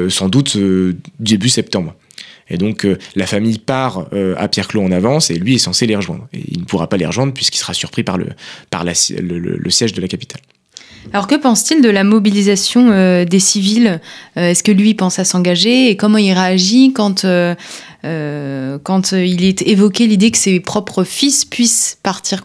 [0.09, 0.57] sans doute
[1.19, 1.95] début septembre.
[2.49, 5.87] Et donc euh, la famille part euh, à Pierre-Clos en avance et lui est censé
[5.87, 6.27] les rejoindre.
[6.33, 8.27] Il ne pourra pas les rejoindre puisqu'il sera surpris par, le,
[8.69, 10.41] par le, siège de la capitale.
[11.11, 13.99] Alors que pense-t-il de la mobilisation euh, des civils
[14.35, 17.25] Est-ce que lui pense à s'engager et comment il réagit quand,
[18.03, 22.43] quand il est évoqué l'idée que ses propres fils puissent partir,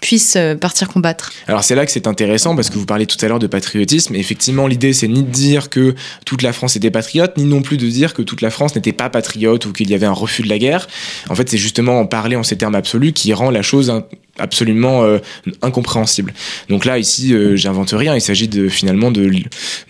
[0.00, 1.32] puissent euh, partir combattre.
[1.46, 4.14] Alors c'est là que c'est intéressant parce que vous parlez tout à l'heure de patriotisme.
[4.14, 7.76] Effectivement, l'idée c'est ni de dire que toute la France était patriote, ni non plus
[7.76, 10.42] de dire que toute la France n'était pas patriote ou qu'il y avait un refus
[10.42, 10.88] de la guerre.
[11.28, 13.92] En fait, c'est justement en parler en ces termes absolus qui rend la chose
[14.40, 15.18] absolument euh,
[15.62, 16.32] incompréhensible.
[16.68, 18.14] Donc là, ici, euh, j'invente rien.
[18.14, 19.32] Il s'agit de finalement de,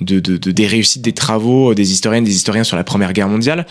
[0.01, 3.67] de, de, des réussites des travaux des historiennes, des historiens sur la Première Guerre mondiale,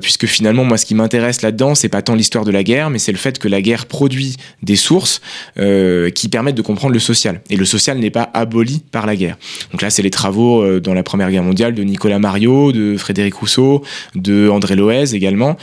[0.00, 2.98] puisque finalement, moi, ce qui m'intéresse là-dedans, c'est pas tant l'histoire de la guerre, mais
[2.98, 5.20] c'est le fait que la guerre produit des sources
[6.14, 7.40] qui permettent de comprendre le social.
[7.50, 9.36] Et le social n'est pas aboli par la guerre.
[9.72, 13.34] Donc là, c'est les travaux dans la Première Guerre mondiale de Nicolas Mario, de Frédéric
[13.34, 13.82] Rousseau,
[14.14, 15.56] de André Loez également.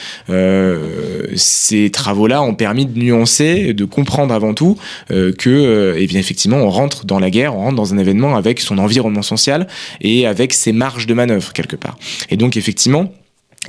[1.35, 4.77] ces travaux-là ont permis de nuancer, de comprendre avant tout
[5.11, 7.97] euh, que, euh, eh bien, effectivement, on rentre dans la guerre, on rentre dans un
[7.97, 9.67] événement avec son environnement social
[10.01, 11.97] et avec ses marges de manœuvre quelque part.
[12.29, 13.13] Et donc, effectivement,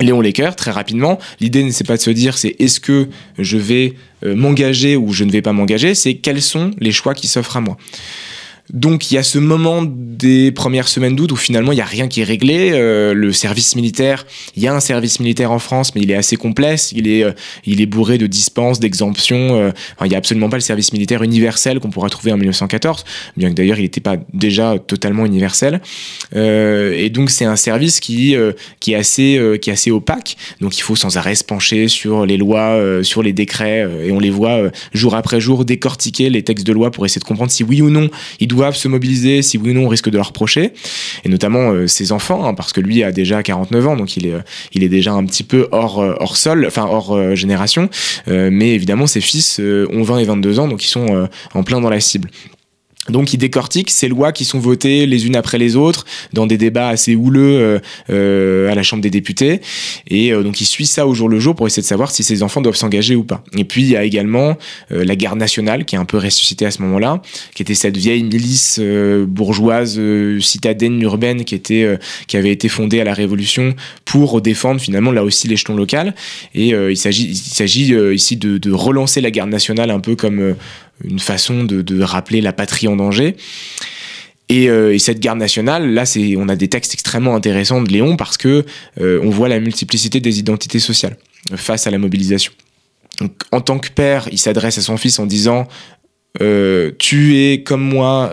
[0.01, 3.07] Léon Lecker, très rapidement, l'idée n'est pas de se dire c'est est-ce que
[3.39, 7.13] je vais euh, m'engager ou je ne vais pas m'engager, c'est quels sont les choix
[7.13, 7.77] qui s'offrent à moi.
[8.73, 11.85] Donc il y a ce moment des premières semaines d'août où finalement il n'y a
[11.85, 12.71] rien qui est réglé.
[12.73, 14.25] Euh, le service militaire,
[14.55, 16.91] il y a un service militaire en France, mais il est assez complexe.
[16.91, 17.31] Il est, euh,
[17.65, 19.57] il est bourré de dispenses, d'exemptions.
[19.57, 19.71] Euh,
[20.03, 23.03] il n'y a absolument pas le service militaire universel qu'on pourrait trouver en 1914,
[23.37, 25.81] bien que d'ailleurs il n'était pas déjà totalement universel.
[26.33, 28.35] et donc c'est un service qui,
[28.79, 30.37] qui, est assez, qui est assez opaque.
[30.61, 34.19] Donc il faut sans arrêt se pencher sur les lois, sur les décrets, et on
[34.19, 37.63] les voit jour après jour décortiquer les textes de loi pour essayer de comprendre si
[37.63, 40.27] oui ou non il doivent se mobiliser, si oui ou non on risque de leur
[40.27, 40.73] reprocher,
[41.23, 44.27] et notamment euh, ses enfants, hein, parce que lui a déjà 49 ans, donc il
[44.27, 44.41] est, euh,
[44.73, 47.89] il est déjà un petit peu hors, euh, hors sol, enfin hors génération,
[48.27, 51.89] mais évidemment ses fils ont 20 et 22 ans, donc ils sont en plein dans
[51.89, 52.29] la cible.
[53.09, 56.57] Donc il décortique ces lois qui sont votées les unes après les autres dans des
[56.57, 59.61] débats assez houleux euh, euh, à la Chambre des députés
[60.07, 62.23] et euh, donc il suit ça au jour le jour pour essayer de savoir si
[62.23, 63.43] ses enfants doivent s'engager ou pas.
[63.55, 64.57] Et puis il y a également
[64.89, 67.21] la garde nationale qui est un peu ressuscitée à ce moment-là,
[67.53, 68.79] qui était cette vieille milice
[69.27, 69.99] bourgeoise
[70.39, 75.23] citadine urbaine qui était qui avait été fondée à la Révolution pour défendre finalement là
[75.23, 76.15] aussi l'échelon local
[76.53, 80.55] et il s'agit il s'agit ici de, de, relancer la garde nationale un peu comme
[81.03, 83.35] une façon de, rappeler la patrie en danger.
[84.51, 88.15] Euh, et, cette garde nationale, là, c'est, on a des textes extrêmement intéressants de Léon
[88.15, 88.65] parce que
[89.01, 91.17] euh, on voit la multiplicité des identités sociales
[91.55, 92.53] face à la mobilisation.
[93.19, 95.67] Donc, en tant que père, il s'adresse à son fils en disant
[96.41, 98.31] euh, Tu es comme moi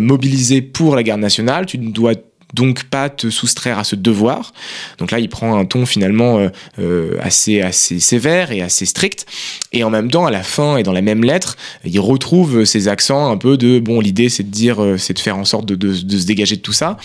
[0.00, 2.14] mobilisé pour la garde nationale, tu dois
[2.54, 4.52] donc pas te soustraire à ce devoir.
[4.98, 9.26] Donc là, il prend un ton finalement euh, euh, assez, assez sévère et assez strict.
[9.72, 12.88] Et en même temps, à la fin et dans la même lettre, il retrouve ses
[12.88, 15.66] accents un peu de bon, l'idée c'est de dire, euh, c'est de faire en sorte
[15.66, 16.96] de, de, se dégager de tout ça.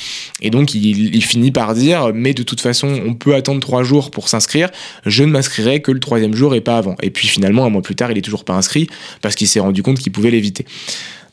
[0.41, 3.83] Et donc il, il, finit par dire, mais de toute façon, on peut attendre trois
[3.83, 4.69] jours pour s'inscrire.
[5.05, 6.95] Je ne m'inscrirai que le troisième jour et pas avant.
[7.01, 8.87] Et puis finalement, un mois plus tard, il est toujours pas inscrit
[9.21, 10.65] parce qu'il s'est rendu compte qu'il pouvait l'éviter.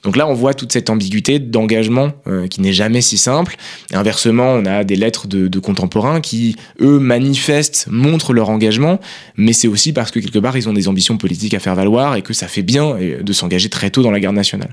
[0.02, 3.56] Donc là, on voit toute cette ambiguïté d'engagement euh, qui n'est jamais si simple.
[3.92, 8.98] Inversement, on a des lettres de, contemporains qui, eux, manifestent, montrent leur engagement,
[9.36, 12.16] mais c'est aussi parce que quelque part, ils ont des ambitions politiques à faire valoir
[12.16, 14.70] et que ça fait bien euh, de s'engager très tôt dans la garde nationale.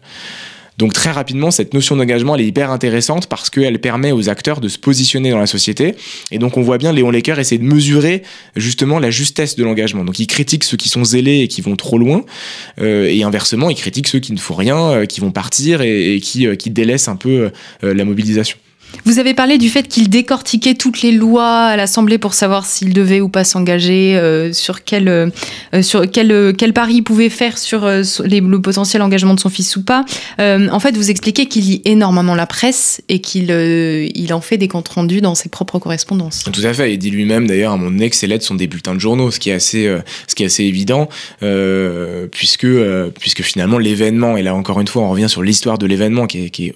[0.77, 4.61] Donc très rapidement, cette notion d'engagement, elle est hyper intéressante parce qu'elle permet aux acteurs
[4.61, 5.95] de se positionner dans la société.
[6.31, 8.23] Et donc on voit bien Léon Lecker essayer de mesurer
[8.55, 10.03] justement la justesse de l'engagement.
[10.03, 12.25] Donc il critique ceux qui sont zélés et qui vont trop loin,
[12.79, 16.19] euh, et inversement, il critique ceux qui ne font rien, euh, qui vont partir et,
[16.21, 18.57] qui, euh, qui délaissent un peu la mobilisation.
[19.07, 22.93] Vous avez parlé du fait qu'il décortiquait toutes les lois à l'Assemblée pour savoir s'il
[22.93, 25.29] devait ou pas s'engager, euh, sur quel, euh,
[25.81, 29.77] sur quel, euh, quel pari il pouvait faire sur le potentiel engagement de son fils
[29.77, 30.03] ou pas.
[30.39, 34.67] en fait, vous expliquez qu'il lit énormément la presse et qu'il il en fait des
[34.67, 36.43] comptes rendus dans ses propres correspondances.
[36.43, 36.93] Tout à fait.
[36.93, 39.39] Il dit lui-même, d'ailleurs, à mon que ses lettres sont des bulletins de journaux, ce
[39.39, 39.89] qui est assez,
[40.27, 41.07] ce qui est assez évident,
[42.31, 42.67] puisque,
[43.19, 46.45] puisque finalement l'événement, et là encore une fois, on revient sur l'histoire de l'événement qui
[46.45, 46.75] est, qui est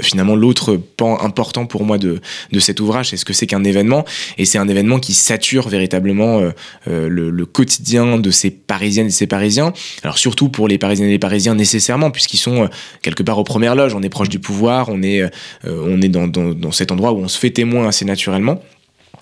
[0.00, 2.20] finalement l'autre pan important pour moi de,
[2.52, 4.04] de cet ouvrage, c'est ce que c'est qu'un événement.
[4.38, 6.50] Et c'est un événement qui sature véritablement euh,
[6.88, 9.72] euh, le, quotidien de ces Parisiennes et ces Parisiens.
[10.02, 12.68] Alors surtout pour les Parisiennes et les Parisiens nécessairement, puisqu'ils sont euh,
[13.02, 13.94] quelque part aux premières loges.
[13.94, 15.22] On est proche du pouvoir, on est,
[15.64, 18.60] on est dans, dans, dans cet endroit où on se fait témoin assez naturellement.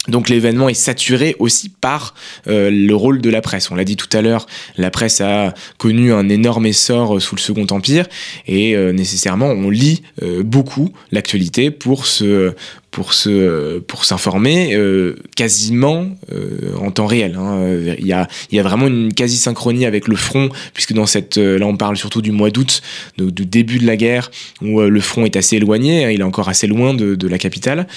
[0.08, 2.14] Donc l'événement est saturé aussi par
[2.46, 3.70] euh, le rôle de la presse.
[3.70, 7.36] On l'a dit tout à l'heure, la presse a connu un énorme essor euh, sous
[7.36, 8.06] le Second Empire
[8.46, 10.02] et euh, nécessairement on lit
[10.44, 12.54] beaucoup l'actualité pour se
[12.94, 17.34] pour se pour s'informer euh, quasiment euh, en temps réel.
[17.36, 17.58] Hein.
[17.98, 21.36] Il, y a, y a vraiment une quasi synchronie avec le front, puisque dans cette
[21.36, 22.82] euh, là on parle surtout du mois d'août,
[23.18, 24.30] du début de la guerre,
[24.62, 26.10] où le front est assez éloigné, hein.
[26.10, 27.88] il est encore assez loin de, de la capitale.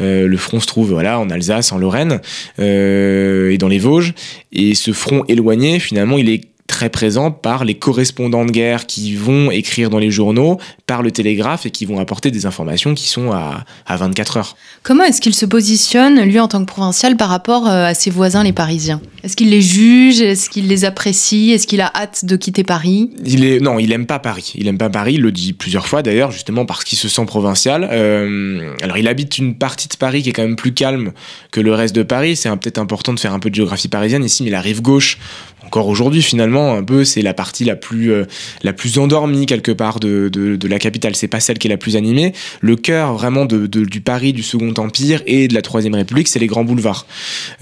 [0.00, 2.20] le front se trouve voilà en Alsace, en Lorraine
[2.58, 4.14] et dans les Vosges,
[4.52, 9.14] et ce front éloigné finalement il est très présent par les correspondants de guerre qui
[9.14, 13.08] vont écrire dans les journaux, par le télégraphe et qui vont apporter des informations qui
[13.08, 14.56] sont à, à 24 heures.
[14.82, 18.10] Comment est-ce qu'il se positionne, lui, en tant que provincial, par rapport euh, à ses
[18.10, 19.00] voisins, les Parisiens?
[19.24, 20.20] Est-ce qu'il les juge?
[20.20, 21.50] Est-ce qu'il les apprécie?
[21.50, 23.10] Est-ce qu'il a hâte de quitter Paris?
[23.24, 24.52] Il est, Non, il aime pas Paris.
[24.54, 27.24] Il aime pas Paris, il le dit plusieurs fois d'ailleurs, justement parce qu'il se sent
[27.26, 27.88] provincial.
[27.90, 31.12] Euh, alors il habite une partie de Paris qui est quand même plus calme
[31.50, 32.36] que le reste de Paris.
[32.36, 35.18] C'est peut-être important de faire un peu de géographie parisienne ici, mais la rive gauche,
[35.64, 38.24] encore aujourd'hui finalement un peu c'est la partie la plus euh,
[38.62, 41.14] la plus endormie quelque part de, de, la capitale.
[41.14, 42.32] C'est pas celle qui est la plus animée.
[42.60, 46.38] Le cœur vraiment de, du Paris du Second Empire et de la Troisième République c'est
[46.38, 47.06] les grands boulevards.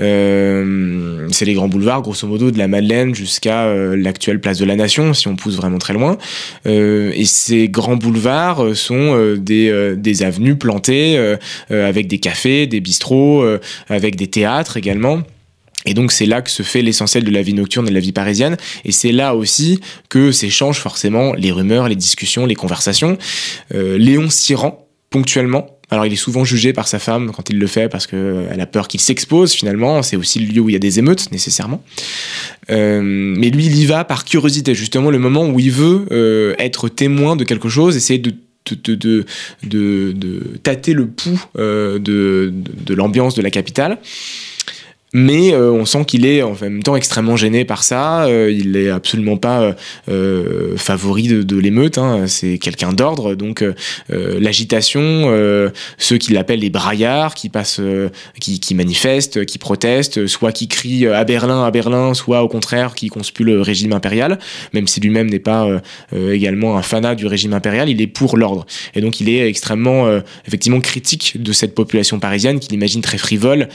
[0.00, 4.64] Euh, c'est les grands boulevards grosso modo de la Madeleine jusqu'à euh, l'actuelle place de
[4.64, 6.16] la Nation si on pousse vraiment très loin.
[6.66, 11.36] Et ces grands boulevards sont des, des avenues plantées
[11.70, 13.44] avec des cafés des bistrots
[13.88, 15.22] avec des théâtres également
[15.86, 18.00] et donc c'est là que se fait l'essentiel de la vie nocturne et de la
[18.00, 18.56] vie parisienne.
[18.84, 23.18] Et c'est là aussi que s'échangent forcément les rumeurs, les discussions, les conversations.
[23.74, 25.68] Euh, Léon s'y rend ponctuellement.
[25.90, 28.66] Alors il est souvent jugé par sa femme quand il le fait parce qu'elle a
[28.66, 30.02] peur qu'il s'expose finalement.
[30.02, 31.82] C'est aussi le lieu où il y a des émeutes nécessairement.
[32.70, 36.54] Euh, mais lui il y va par curiosité, justement le moment où il veut euh,
[36.58, 38.34] être témoin de quelque chose, essayer de
[38.66, 39.26] de, de,
[39.62, 43.98] de, de, tâter le pouls euh, de l'ambiance de la capitale
[45.14, 48.24] mais euh, on sent qu'il est en même temps extrêmement gêné par ça.
[48.24, 49.74] Euh, il est absolument pas
[50.08, 51.98] euh, favori de, de l'émeute.
[51.98, 52.26] Hein.
[52.26, 53.74] C'est quelqu'un d'ordre, donc euh,
[54.10, 57.80] l'agitation, euh, ceux qui l'appellent les braillards, qui passent,
[58.40, 62.94] qui, qui, manifestent, qui protestent, soit qui crient à Berlin, à Berlin, soit au contraire
[62.94, 64.40] qui conspuent le régime impérial.
[64.72, 65.68] Même si lui-même n'est pas
[66.12, 68.66] également un fanat du régime impérial, il est pour l'ordre.
[68.96, 70.08] Et donc il est extrêmement,
[70.46, 73.68] effectivement, critique de cette population parisienne qu'il imagine très frivole,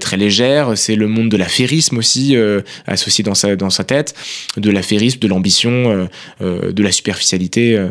[0.00, 4.14] très légère c'est le monde de l'affairisme aussi, euh, associé dans sa, dans sa tête,
[4.56, 6.06] de l'affairisme, de l'ambition, euh,
[6.40, 7.88] euh, de la superficialité.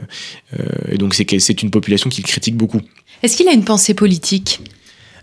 [0.91, 2.81] et donc c'est une population qu'il critique beaucoup.
[3.23, 4.61] Est-ce qu'il a une pensée politique?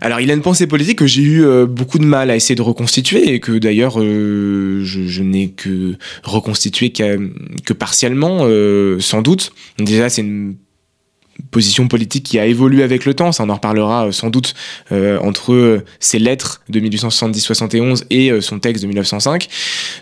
[0.03, 2.55] Alors, il a une pensée politique que j'ai eu euh, beaucoup de mal à essayer
[2.55, 5.95] de reconstituer et que d'ailleurs euh, je, je n'ai que
[6.25, 7.31] reconstitué que,
[7.65, 9.53] que partiellement, euh, sans doute.
[9.79, 10.55] Déjà, c'est une
[11.51, 14.53] position politique qui a évolué avec le temps, ça on en reparlera euh, sans doute
[14.91, 19.47] euh, entre euh, ses lettres de 1870-71 et son texte de 1905.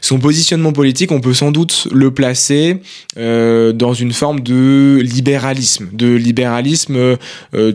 [0.02, 2.78] Son positionnement politique, on peut sans doute le placer
[3.16, 7.18] dans une forme de libéralisme, de libéralisme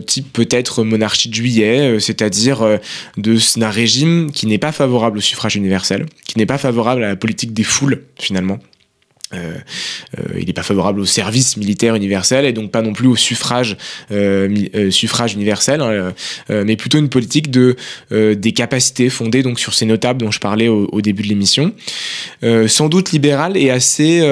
[0.05, 2.79] type peut-être monarchie de juillet, c'est-à-dire
[3.17, 7.15] d'un régime qui n'est pas favorable au suffrage universel, qui n'est pas favorable à la
[7.15, 8.59] politique des foules finalement.
[9.33, 9.57] Euh,
[10.17, 13.17] euh, il n'est pas favorable au service militaire universel et donc pas non plus au
[13.17, 13.75] suffrage,
[14.11, 16.13] euh, suffrage universel, hein,
[16.49, 17.75] mais plutôt une politique de
[18.11, 21.73] des capacités fondées donc sur ces notables dont je parlais au, au début de l'émission,
[22.67, 24.23] sans doute libéral et assez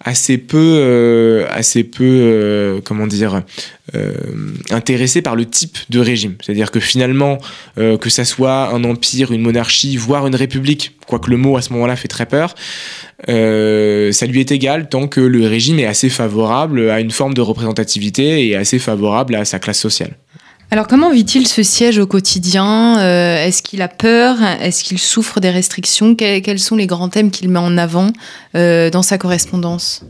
[0.00, 3.42] assez peu assez peu comment dire
[4.70, 7.38] intéressé par le type de régime, c'est-à-dire que finalement
[7.76, 11.72] que ça soit un empire, une monarchie, voire une république, quoique le mot à ce
[11.72, 12.54] moment-là fait très peur.
[13.28, 17.34] Euh, ça lui est égal tant que le régime est assez favorable à une forme
[17.34, 20.16] de représentativité et assez favorable à sa classe sociale.
[20.70, 22.98] Alors comment vit-il ce siège au quotidien?
[22.98, 24.38] Euh, Est-ce qu'il a peur?
[24.60, 26.14] Est-ce qu'il souffre des restrictions?
[26.14, 28.10] Quels sont les grands thèmes qu'il met en avant
[28.56, 30.02] euh, dans sa correspondance?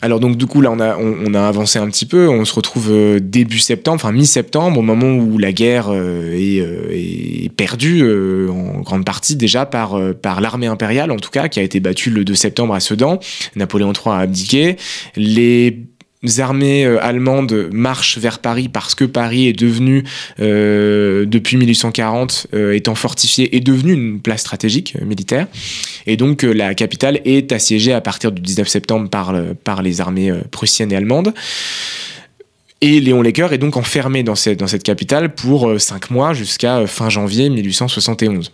[0.00, 2.44] Alors donc du coup là on a on, on, a avancé un petit peu, on
[2.44, 6.88] se retrouve euh, début septembre, enfin mi-septembre, au moment où la guerre euh, est, euh,
[6.92, 8.08] est, perdue
[8.48, 12.10] en grande partie déjà par par l'armée impériale en tout cas qui a été battue
[12.10, 13.18] le 2 septembre à Sedan.
[13.56, 14.76] Napoléon III a abdiqué.
[15.16, 15.88] Les
[16.38, 20.04] armées euh, allemandes marchent vers Paris parce que Paris est devenu,
[20.40, 25.46] euh, depuis 1840, euh, étant fortifié, est devenu une place stratégique militaire.
[26.06, 30.00] Et donc la capitale est assiégée à partir du 19 septembre par, le, par les
[30.00, 31.32] armées prussiennes et allemandes.
[32.80, 36.86] Et Léon Lecker est donc enfermé dans cette, dans cette capitale pour cinq mois jusqu'à
[36.86, 38.52] fin janvier 1871.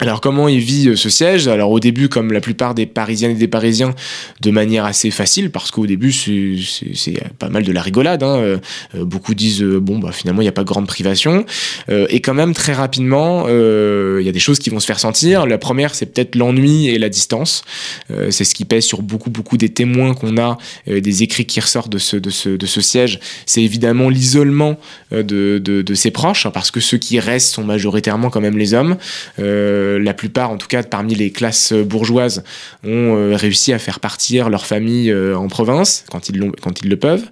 [0.00, 1.48] Alors comment il vit euh, ce siège?
[1.48, 3.94] Alors au début, comme la plupart des Parisiennes et des Parisiens,
[4.40, 8.22] de manière assez facile, parce qu'au début c'est pas mal de la rigolade.
[8.22, 8.38] Hein.
[8.38, 8.58] Euh,
[8.94, 11.44] beaucoup disent euh, bon bah finalement il n'y a pas de grande privation,
[11.90, 14.86] euh, et quand même très rapidement euh, il y a des choses qui vont se
[14.86, 15.46] faire sentir.
[15.46, 17.62] La première c'est peut-être l'ennui et la distance.
[18.10, 21.60] Euh, c'est ce qui pèse sur beaucoup beaucoup des témoins qu'on a, des écrits qui
[21.60, 23.20] ressortent de ce de ce, de ce siège.
[23.44, 24.78] C'est évidemment l'isolement
[25.10, 28.72] de, de, ses proches, hein, parce que ceux qui restent sont majoritairement quand même les
[28.72, 28.96] hommes.
[29.38, 32.44] Euh, la plupart, en tout cas parmi les classes bourgeoises,
[32.84, 37.24] ont euh, réussi à faire partir leur famille euh, en province quand ils, le peuvent.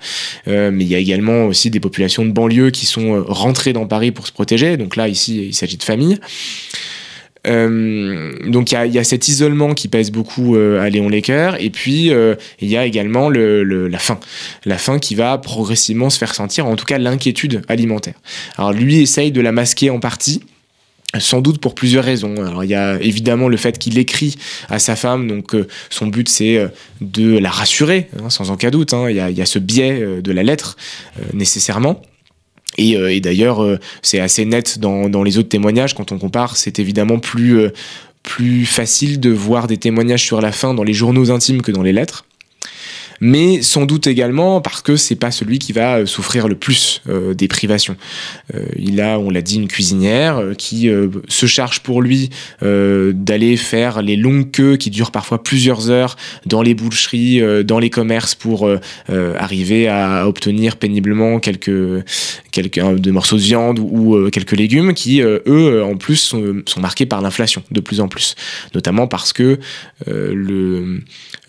[0.48, 3.86] Euh, mais il y a également aussi des populations de banlieue qui sont rentrées dans
[3.86, 4.76] Paris pour se protéger.
[4.76, 6.18] Donc là, ici, il s'agit de familles.
[7.44, 12.10] donc il y, a, cet isolement qui pèse beaucoup à Léon Lecker, et puis
[12.60, 14.20] il y a également le, la faim,
[14.66, 18.14] la faim qui va progressivement se faire sentir, en tout cas l'inquiétude alimentaire.
[18.58, 20.42] Alors lui essaye de la masquer en partie,
[21.18, 22.36] sans doute pour plusieurs raisons.
[22.36, 24.36] Alors il y a évidemment le fait qu'il écrit
[24.68, 26.68] à sa femme, donc euh, son but c'est euh,
[27.00, 28.94] de la rassurer, hein, sans aucun doute.
[28.94, 29.10] Hein.
[29.10, 30.76] Il, y a, ce biais euh, de la lettre
[31.32, 32.02] nécessairement.
[32.78, 35.94] Et, d'ailleurs, c'est assez net dans, dans, les autres témoignages.
[35.94, 37.68] Quand on compare, c'est évidemment plus,
[38.22, 41.82] plus facile de voir des témoignages sur la fin dans les journaux intimes que dans
[41.82, 42.24] les lettres
[43.20, 47.02] mais sans doute également parce que c'est pas celui qui va euh, souffrir le plus
[47.08, 47.96] euh, des privations.
[48.54, 50.90] Euh, il a, on l'a dit, une cuisinière qui
[51.28, 52.30] se charge pour lui
[52.62, 56.16] d'aller faire les longues queues qui durent parfois plusieurs heures
[56.46, 58.68] dans les boucheries, dans les commerces pour
[59.08, 62.04] arriver à obtenir péniblement quelques
[62.50, 67.06] quelques de morceaux de viande ou, quelques légumes qui eux en plus sont, sont marqués
[67.06, 68.34] par l'inflation de plus en plus,
[68.74, 69.58] notamment parce que
[70.06, 71.00] le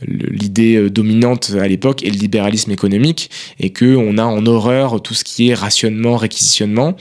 [0.07, 3.29] l'idée dominante à l'époque est le libéralisme économique
[3.59, 6.95] et que on a en horreur tout ce qui est rationnement, réquisitionnement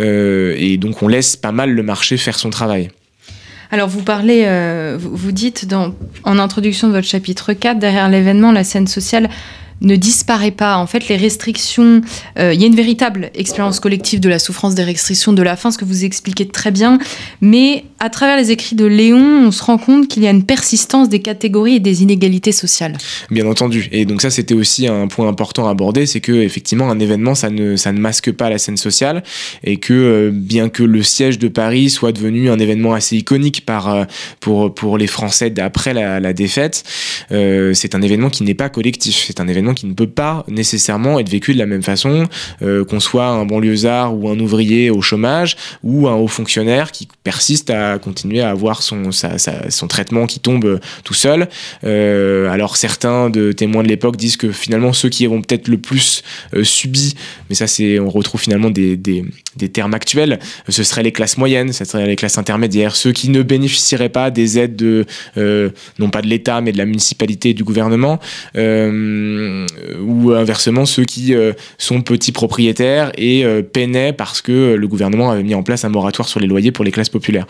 [0.00, 2.90] euh, et donc on laisse pas mal le marché faire son travail.
[3.70, 5.66] Alors vous parlez, euh, vous dites
[6.24, 9.28] en introduction de votre chapitre 4, derrière l'événement, la scène sociale
[9.80, 10.76] ne disparaît pas.
[10.76, 12.00] En fait, les restrictions,
[12.38, 15.56] euh, il y a une véritable expérience collective de la souffrance des restrictions de la
[15.56, 16.98] faim, ce que vous expliquez très bien.
[17.40, 20.44] Mais à travers les écrits de Léon, on se rend compte qu'il y a une
[20.44, 22.96] persistance des catégories et des inégalités sociales.
[23.30, 23.88] Bien entendu.
[23.92, 27.34] Et donc ça, c'était aussi un point important à aborder, c'est que effectivement, un événement,
[27.34, 29.22] ça ne, masque pas la scène sociale,
[29.64, 33.64] et que euh, bien que le siège de Paris soit devenu un événement assez iconique
[33.68, 34.04] euh,
[34.40, 36.84] pour, pour les Français d'après la, la, défaite,
[37.30, 39.24] c'est un événement qui n'est pas collectif.
[39.26, 42.24] C'est un événement qui ne peut pas nécessairement être vécu de la même façon
[42.62, 47.08] euh, qu'on soit un banlieusard ou un ouvrier au chômage ou un haut fonctionnaire qui
[47.24, 49.10] persiste à continuer à avoir son,
[49.88, 51.48] traitement qui tombe tout seul.
[51.84, 55.78] Euh, alors certains de témoins de l'époque disent que finalement ceux qui ont peut-être le
[55.78, 56.22] plus
[56.54, 57.14] euh, subi,
[57.48, 58.98] mais ça c'est on retrouve finalement des,
[59.72, 60.38] termes actuels,
[60.68, 64.30] ce seraient les classes moyennes, ce seraient les classes intermédiaires, ceux qui ne bénéficieraient pas
[64.30, 65.04] des aides de
[65.98, 68.18] non pas de l'État mais de la municipalité et du gouvernement.
[68.56, 69.57] Euh,
[70.00, 75.30] ou inversement ceux qui euh, sont petits propriétaires et euh, peinaient parce que le gouvernement
[75.30, 77.46] avait mis en place un moratoire sur les loyers pour les classes populaires.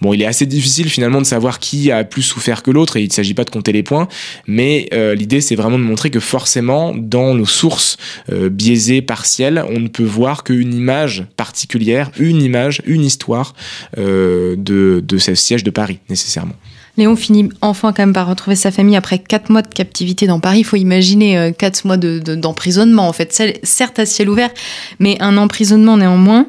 [0.00, 3.02] Bon, il est assez difficile finalement de savoir qui a plus souffert que l'autre et
[3.02, 4.08] il ne s'agit pas de compter les points,
[4.46, 7.96] mais l'idée c'est vraiment de montrer que forcément dans nos sources
[8.30, 13.54] biaisées partielles, on ne peut voir qu'une image particulière, une image, une histoire
[13.96, 16.54] de, de ce siège de Paris nécessairement.
[16.98, 20.40] Léon finit enfin quand même par retrouver sa famille après quatre mois de captivité dans
[20.40, 20.58] Paris.
[20.58, 23.40] Il faut imaginer euh, quatre mois d'emprisonnement, en fait.
[23.62, 24.50] Certes à ciel ouvert,
[24.98, 26.46] mais un emprisonnement néanmoins.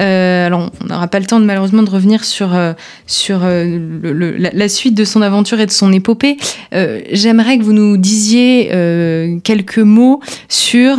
[0.00, 2.72] Euh, alors, on n'aura pas le temps, de, malheureusement, de revenir sur, euh,
[3.06, 3.78] sur euh,
[4.38, 6.36] la, suite de son aventure et de son épopée.
[7.12, 8.70] J'aimerais que vous nous disiez
[9.44, 10.96] quelques mots sur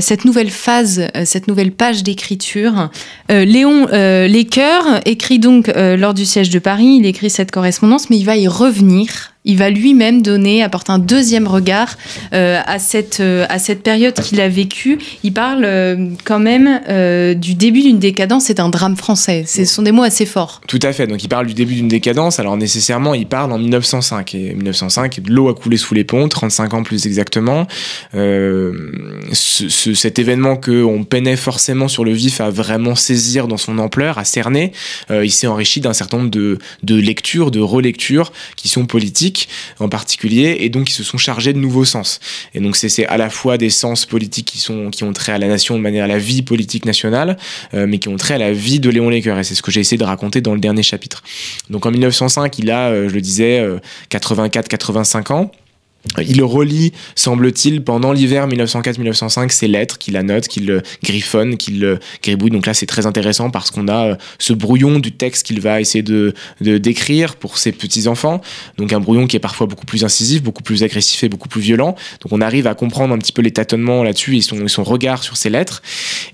[0.00, 2.90] cette nouvelle phase, cette nouvelle page d'écriture.
[3.28, 8.24] Léon Lescœurs écrit donc lors du siège de Paris, il écrit cette correspondance, mais il
[8.24, 11.96] va y revenir il va lui-même donner, apporter un deuxième regard
[12.32, 14.98] euh, à, cette, euh, à cette période qu'il a vécue.
[15.22, 16.80] Il parle euh, quand même
[17.36, 19.44] du début d'une décadence et d'un drame français.
[19.46, 20.60] Ce sont des mots assez forts.
[20.66, 21.06] Tout à fait.
[21.06, 22.40] Donc il parle du début d'une décadence.
[22.40, 24.34] Alors nécessairement, il parle en 1905.
[24.34, 27.66] Et 1905, l'eau a coulé sous les ponts, 35 ans plus exactement.
[29.32, 34.18] Ce, cet événement qu'on peinait forcément sur le vif à vraiment saisir dans son ampleur,
[34.18, 34.72] à cerner,
[35.10, 39.48] il s'est enrichi d'un certain nombre de, de lectures, de relectures qui sont politiques
[39.80, 42.20] en particulier, et donc ils se sont chargés de nouveaux sens.
[42.54, 45.38] Et donc c'est à la fois des sens politiques qui, sont, qui ont trait à
[45.38, 47.36] la nation de manière à la vie politique nationale,
[47.74, 49.38] euh, mais qui ont trait à la vie de Léon Lecoeur.
[49.38, 51.22] Et c'est ce que j'ai essayé de raconter dans le dernier chapitre.
[51.70, 53.66] Donc en 1905, il a, euh, je le disais,
[54.10, 55.50] 84-85 euh, ans.
[56.20, 62.50] Il relit, semble-t-il, pendant l'hiver 1904-1905, ses lettres, qu'il annote, qu'il griffonne, qu'il gribouille.
[62.50, 65.80] Donc là, c'est très intéressant parce qu'on a euh, ce brouillon du texte qu'il va
[65.80, 68.40] essayer de d'écrire pour ses petits-enfants.
[68.78, 71.60] Donc un brouillon qui est parfois beaucoup plus incisif, beaucoup plus agressif et beaucoup plus
[71.60, 71.94] violent.
[72.20, 75.22] Donc on arrive à comprendre un petit peu les tâtonnements là-dessus et son, son regard
[75.22, 75.82] sur ses lettres.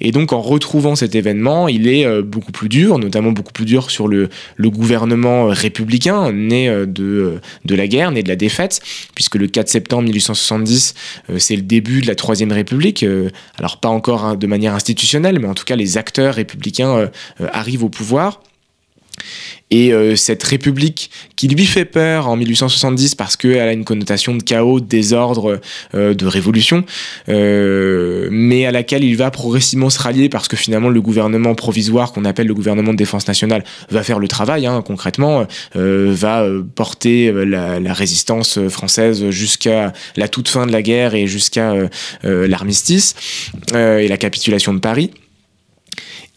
[0.01, 3.64] Et donc en retrouvant cet événement, il est euh, beaucoup plus dur, notamment beaucoup plus
[3.64, 8.81] dur sur le, gouvernement républicain, né euh, de, de la guerre, né de la défaite,
[9.14, 10.94] puisque le 4 septembre 1870,
[11.28, 13.02] euh, c'est le début de la Troisième République.
[13.02, 16.96] Euh, alors pas encore hein, de manière institutionnelle, mais en tout cas les acteurs républicains
[16.96, 17.08] euh,
[17.52, 18.40] arrivent au pouvoir.
[19.71, 24.35] Et euh, cette république qui lui fait peur en 1870 parce qu'elle a une connotation
[24.35, 25.61] de chaos, de désordre,
[25.95, 26.85] euh, de révolution,
[27.29, 32.12] euh, mais à laquelle il va progressivement se rallier parce que finalement le gouvernement provisoire
[32.12, 37.33] qu'on appelle le gouvernement de défense nationale va faire le travail hein, concrètement, va porter
[37.33, 41.75] la, la, résistance française jusqu'à la toute fin de la guerre et jusqu'à
[42.23, 43.14] l'armistice
[43.73, 45.11] et la capitulation de Paris.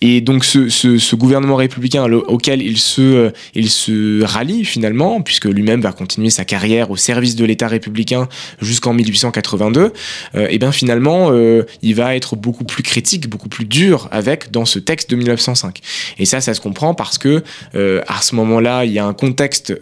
[0.05, 5.79] Et donc ce, gouvernement républicain auquel il se, euh, il se rallie finalement, puisque lui-même
[5.79, 8.27] va continuer sa carrière au service de l'État républicain
[8.61, 9.93] jusqu'en 1882,
[10.35, 14.51] euh, et bien finalement euh, il va être beaucoup plus critique, beaucoup plus dur avec
[14.51, 15.79] dans ce texte de 1905.
[16.19, 17.41] Et ça, ça se comprend parce que
[17.75, 19.73] euh, à ce moment-là, il y a un contexte,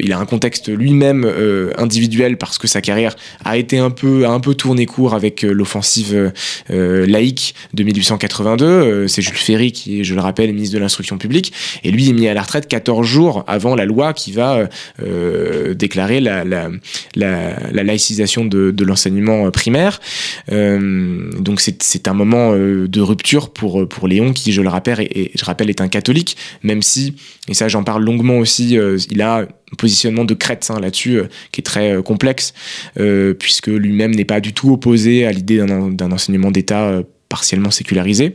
[0.00, 1.24] il a un contexte lui-même
[1.78, 5.42] individuel parce que sa carrière a été un peu, a un peu tourné court avec
[5.42, 6.32] l'offensive
[6.68, 9.06] laïque de 1882.
[9.06, 11.52] C'est Ferry, qui est, je le rappelle, ministre de l'Instruction publique,
[11.84, 14.68] et lui est mis à la retraite 14 jours avant la loi qui va
[15.02, 16.70] euh, déclarer la, la,
[17.14, 20.00] la, laïcisation de, l'enseignement primaire.
[20.52, 25.80] Euh, donc c'est un moment euh, de rupture pour, Léon, qui, je le rappelle, est
[25.80, 27.16] un catholique, même si,
[27.48, 31.22] et ça j'en parle longuement aussi, euh, il a un positionnement de crête hein, là-dessus
[31.50, 32.54] qui est très complexe,
[33.38, 38.34] puisque lui-même n'est pas du tout opposé à l'idée d'un enseignement d'État partiellement sécularisé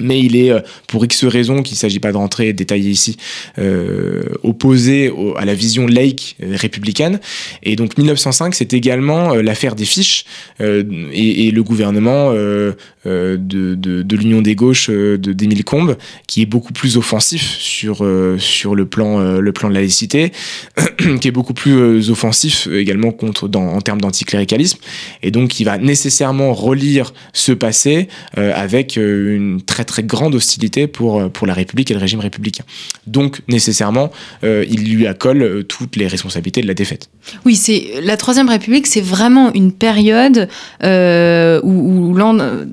[0.00, 2.90] mais il est, euh, pour X raisons, qu'il ne s'agit pas de rentrer et détailler
[2.90, 3.16] ici,
[3.58, 7.20] euh, opposé à la vision laïque euh, républicaine.
[7.62, 10.24] Et donc 1905, c'est également l'affaire des fiches
[10.60, 15.96] et, le gouvernement de, de, de l'Union des gauches d'Émile Combes,
[16.26, 18.06] qui est beaucoup plus offensif sur,
[18.38, 20.32] sur le, plan, le plan de la laïcité,
[21.20, 24.78] qui est beaucoup plus offensif également contre, dans, en termes d'anticléricalisme.
[25.22, 31.18] Et donc il va nécessairement relire ce passé avec une très très grande hostilité pour,
[31.18, 32.64] euh, pour la République et le régime républicain.
[33.08, 34.10] Donc, nécessairement,
[34.44, 37.08] euh, il lui accole euh, toutes les responsabilités de la défaite.
[37.44, 40.48] Oui, c'est la Troisième République, c'est vraiment une période
[40.84, 42.14] euh, où,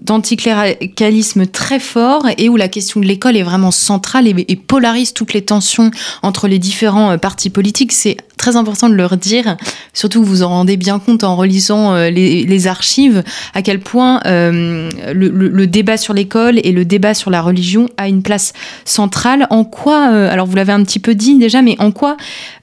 [0.02, 5.34] d'anticléricalisme très fort et où la question de l'école est vraiment centrale et, polarise toutes
[5.34, 5.92] les tensions
[6.22, 7.92] entre les différents partis politiques.
[7.92, 9.58] C'est très important de le redire,
[9.94, 15.66] surtout que vous en rendez bien compte en relisant les, archives, à quel point le,
[15.66, 18.54] débat sur l'école et le débat sur la religion a une place
[18.86, 19.48] centrale.
[19.50, 22.18] En quoi, euh, alors vous l'avez un petit peu dit déjà, mais en quoi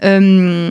[0.05, 0.68] euh,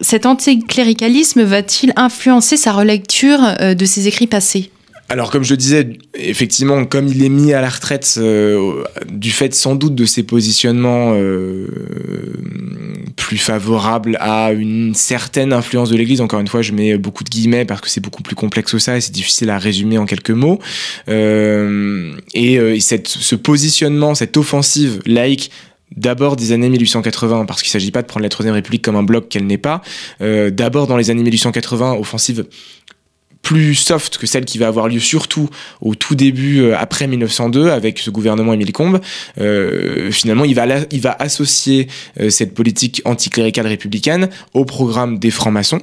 [0.00, 4.70] cet anticléricalisme va-t-il influencer sa relecture euh, de ses écrits passés?
[5.08, 9.30] Alors comme je le disais, effectivement, comme il est mis à la retraite euh, du
[9.30, 11.68] fait sans doute de ses positionnements euh,
[13.14, 17.28] plus favorables à une certaine influence de l'Église, encore une fois je mets beaucoup de
[17.28, 20.06] guillemets parce que c'est beaucoup plus complexe que ça et c'est difficile à résumer en
[20.06, 20.58] quelques mots,
[21.08, 25.50] euh, et, et cette, ce positionnement, cette offensive laïque
[25.96, 28.96] d'abord des années 1880, parce qu'il ne s'agit pas de prendre la Troisième République comme
[28.96, 29.80] un bloc qu'elle n'est pas,
[30.18, 32.46] d'abord dans les années 1880, offensive
[33.44, 35.48] plus soft que celle qui va avoir lieu surtout
[35.80, 39.00] au tout début euh, après 1902 avec ce gouvernement Émile Combes.
[39.38, 41.86] Euh, finalement, il va, associer
[42.18, 45.80] euh, cette politique anticléricale républicaine au programme des francs-maçons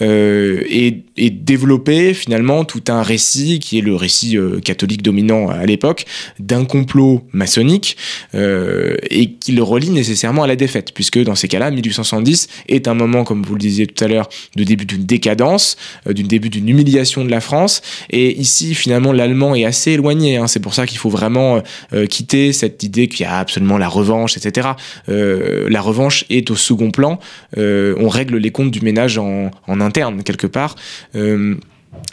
[0.00, 6.06] et, développer finalement tout un récit qui est le récit catholique dominant à l'époque
[6.38, 7.96] d'un complot maçonnique
[8.34, 12.94] et qui le relie nécessairement à la défaite puisque dans ces cas-là, 1870 est un
[12.94, 15.76] moment, comme vous le disiez tout à l'heure, de début d'une décadence,
[16.06, 17.82] d'une début d'une humiliation de la France.
[18.10, 20.36] Et ici, finalement, l'allemand est assez éloigné.
[20.36, 20.46] Hein.
[20.46, 23.88] C'est pour ça qu'il faut vraiment euh, quitter cette idée qu'il y a absolument la
[23.88, 24.68] revanche, etc.
[25.08, 27.18] Euh, la revanche est au second plan.
[27.58, 30.76] Euh, on règle les comptes du ménage en, en interne, quelque part.
[31.14, 31.56] Euh,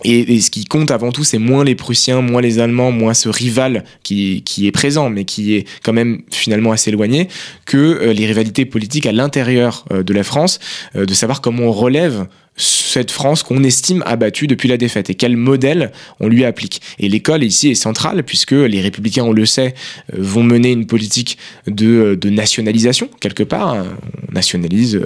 [0.03, 3.29] et, ce qui compte avant tout, c'est moins les Prussiens, moins les Allemands, moins ce
[3.29, 7.27] rival qui, qui, est présent, mais qui est quand même finalement assez éloigné,
[7.65, 10.59] que euh, les rivalités politiques à l'intérieur euh, de la France,
[10.95, 12.25] euh, de savoir comment on relève
[12.62, 16.82] cette France qu'on estime abattue depuis la défaite et quel modèle on lui applique.
[16.99, 19.74] Et l'école ici est centrale puisque les républicains, on le sait,
[20.14, 21.38] vont mener une politique
[21.68, 23.86] de, de nationalisation quelque part.
[24.30, 25.01] On nationalise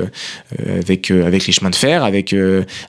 [0.67, 2.35] avec, avec les chemins de fer, avec,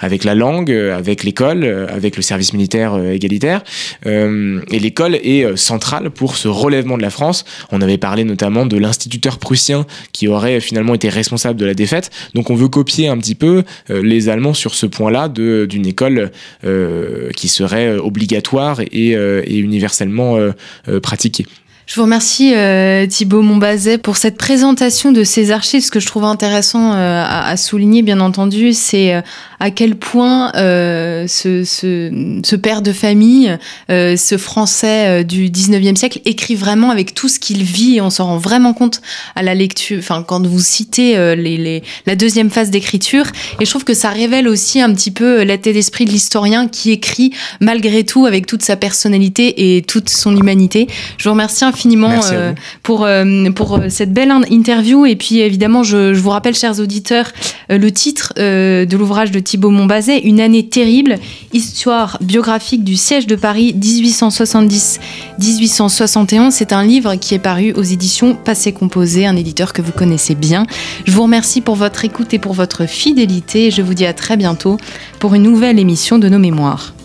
[0.01, 3.63] avec la langue, avec l'école, avec le service militaire égalitaire.
[4.05, 7.45] Et l'école est centrale pour ce relèvement de la France.
[7.71, 12.11] On avait parlé notamment de l'instituteur prussien qui aurait finalement été responsable de la défaite.
[12.35, 16.31] Donc on veut copier un petit peu les Allemands sur ce point-là d'une école
[16.65, 20.53] euh, qui serait obligatoire et, euh, universellement euh,
[21.01, 21.47] pratiquée.
[21.87, 25.85] Je vous remercie euh, Thibaut Montbazet pour cette présentation de ces archives.
[25.85, 29.21] Ce que je trouve intéressant euh, à, à, souligner, bien entendu, c'est euh,
[29.61, 33.57] à quel point euh, ce, ce, ce, père de famille,
[33.89, 38.11] euh, ce Français du 19e siècle, écrit vraiment avec tout ce qu'il vit et on
[38.11, 39.01] s'en rend vraiment compte
[39.37, 43.27] à la lecture, enfin quand vous citez les, les, la deuxième phase d'écriture.
[43.61, 46.91] Et je trouve que ça révèle aussi un petit peu l'état d'esprit de l'historien qui
[46.91, 50.89] écrit malgré tout avec toute sa personnalité et toute son humanité.
[51.19, 55.05] Je vous remercie infiniment euh, pour, euh, pour cette belle interview.
[55.05, 57.33] Et puis évidemment, je, je vous rappelle, chers auditeurs,
[57.71, 61.19] euh, le titre euh, de l'ouvrage de Thibaut Montbazet, Une année terrible,
[61.53, 66.51] histoire biographique du siège de Paris 1870-1871.
[66.51, 70.35] C'est un livre qui est paru aux éditions Passé Composé, un éditeur que vous connaissez
[70.35, 70.67] bien.
[71.05, 73.71] Je vous remercie pour votre écoute et pour votre fidélité.
[73.71, 74.79] Je vous dis à très bientôt
[75.19, 76.96] pour une nouvelle émission de nos mémoires.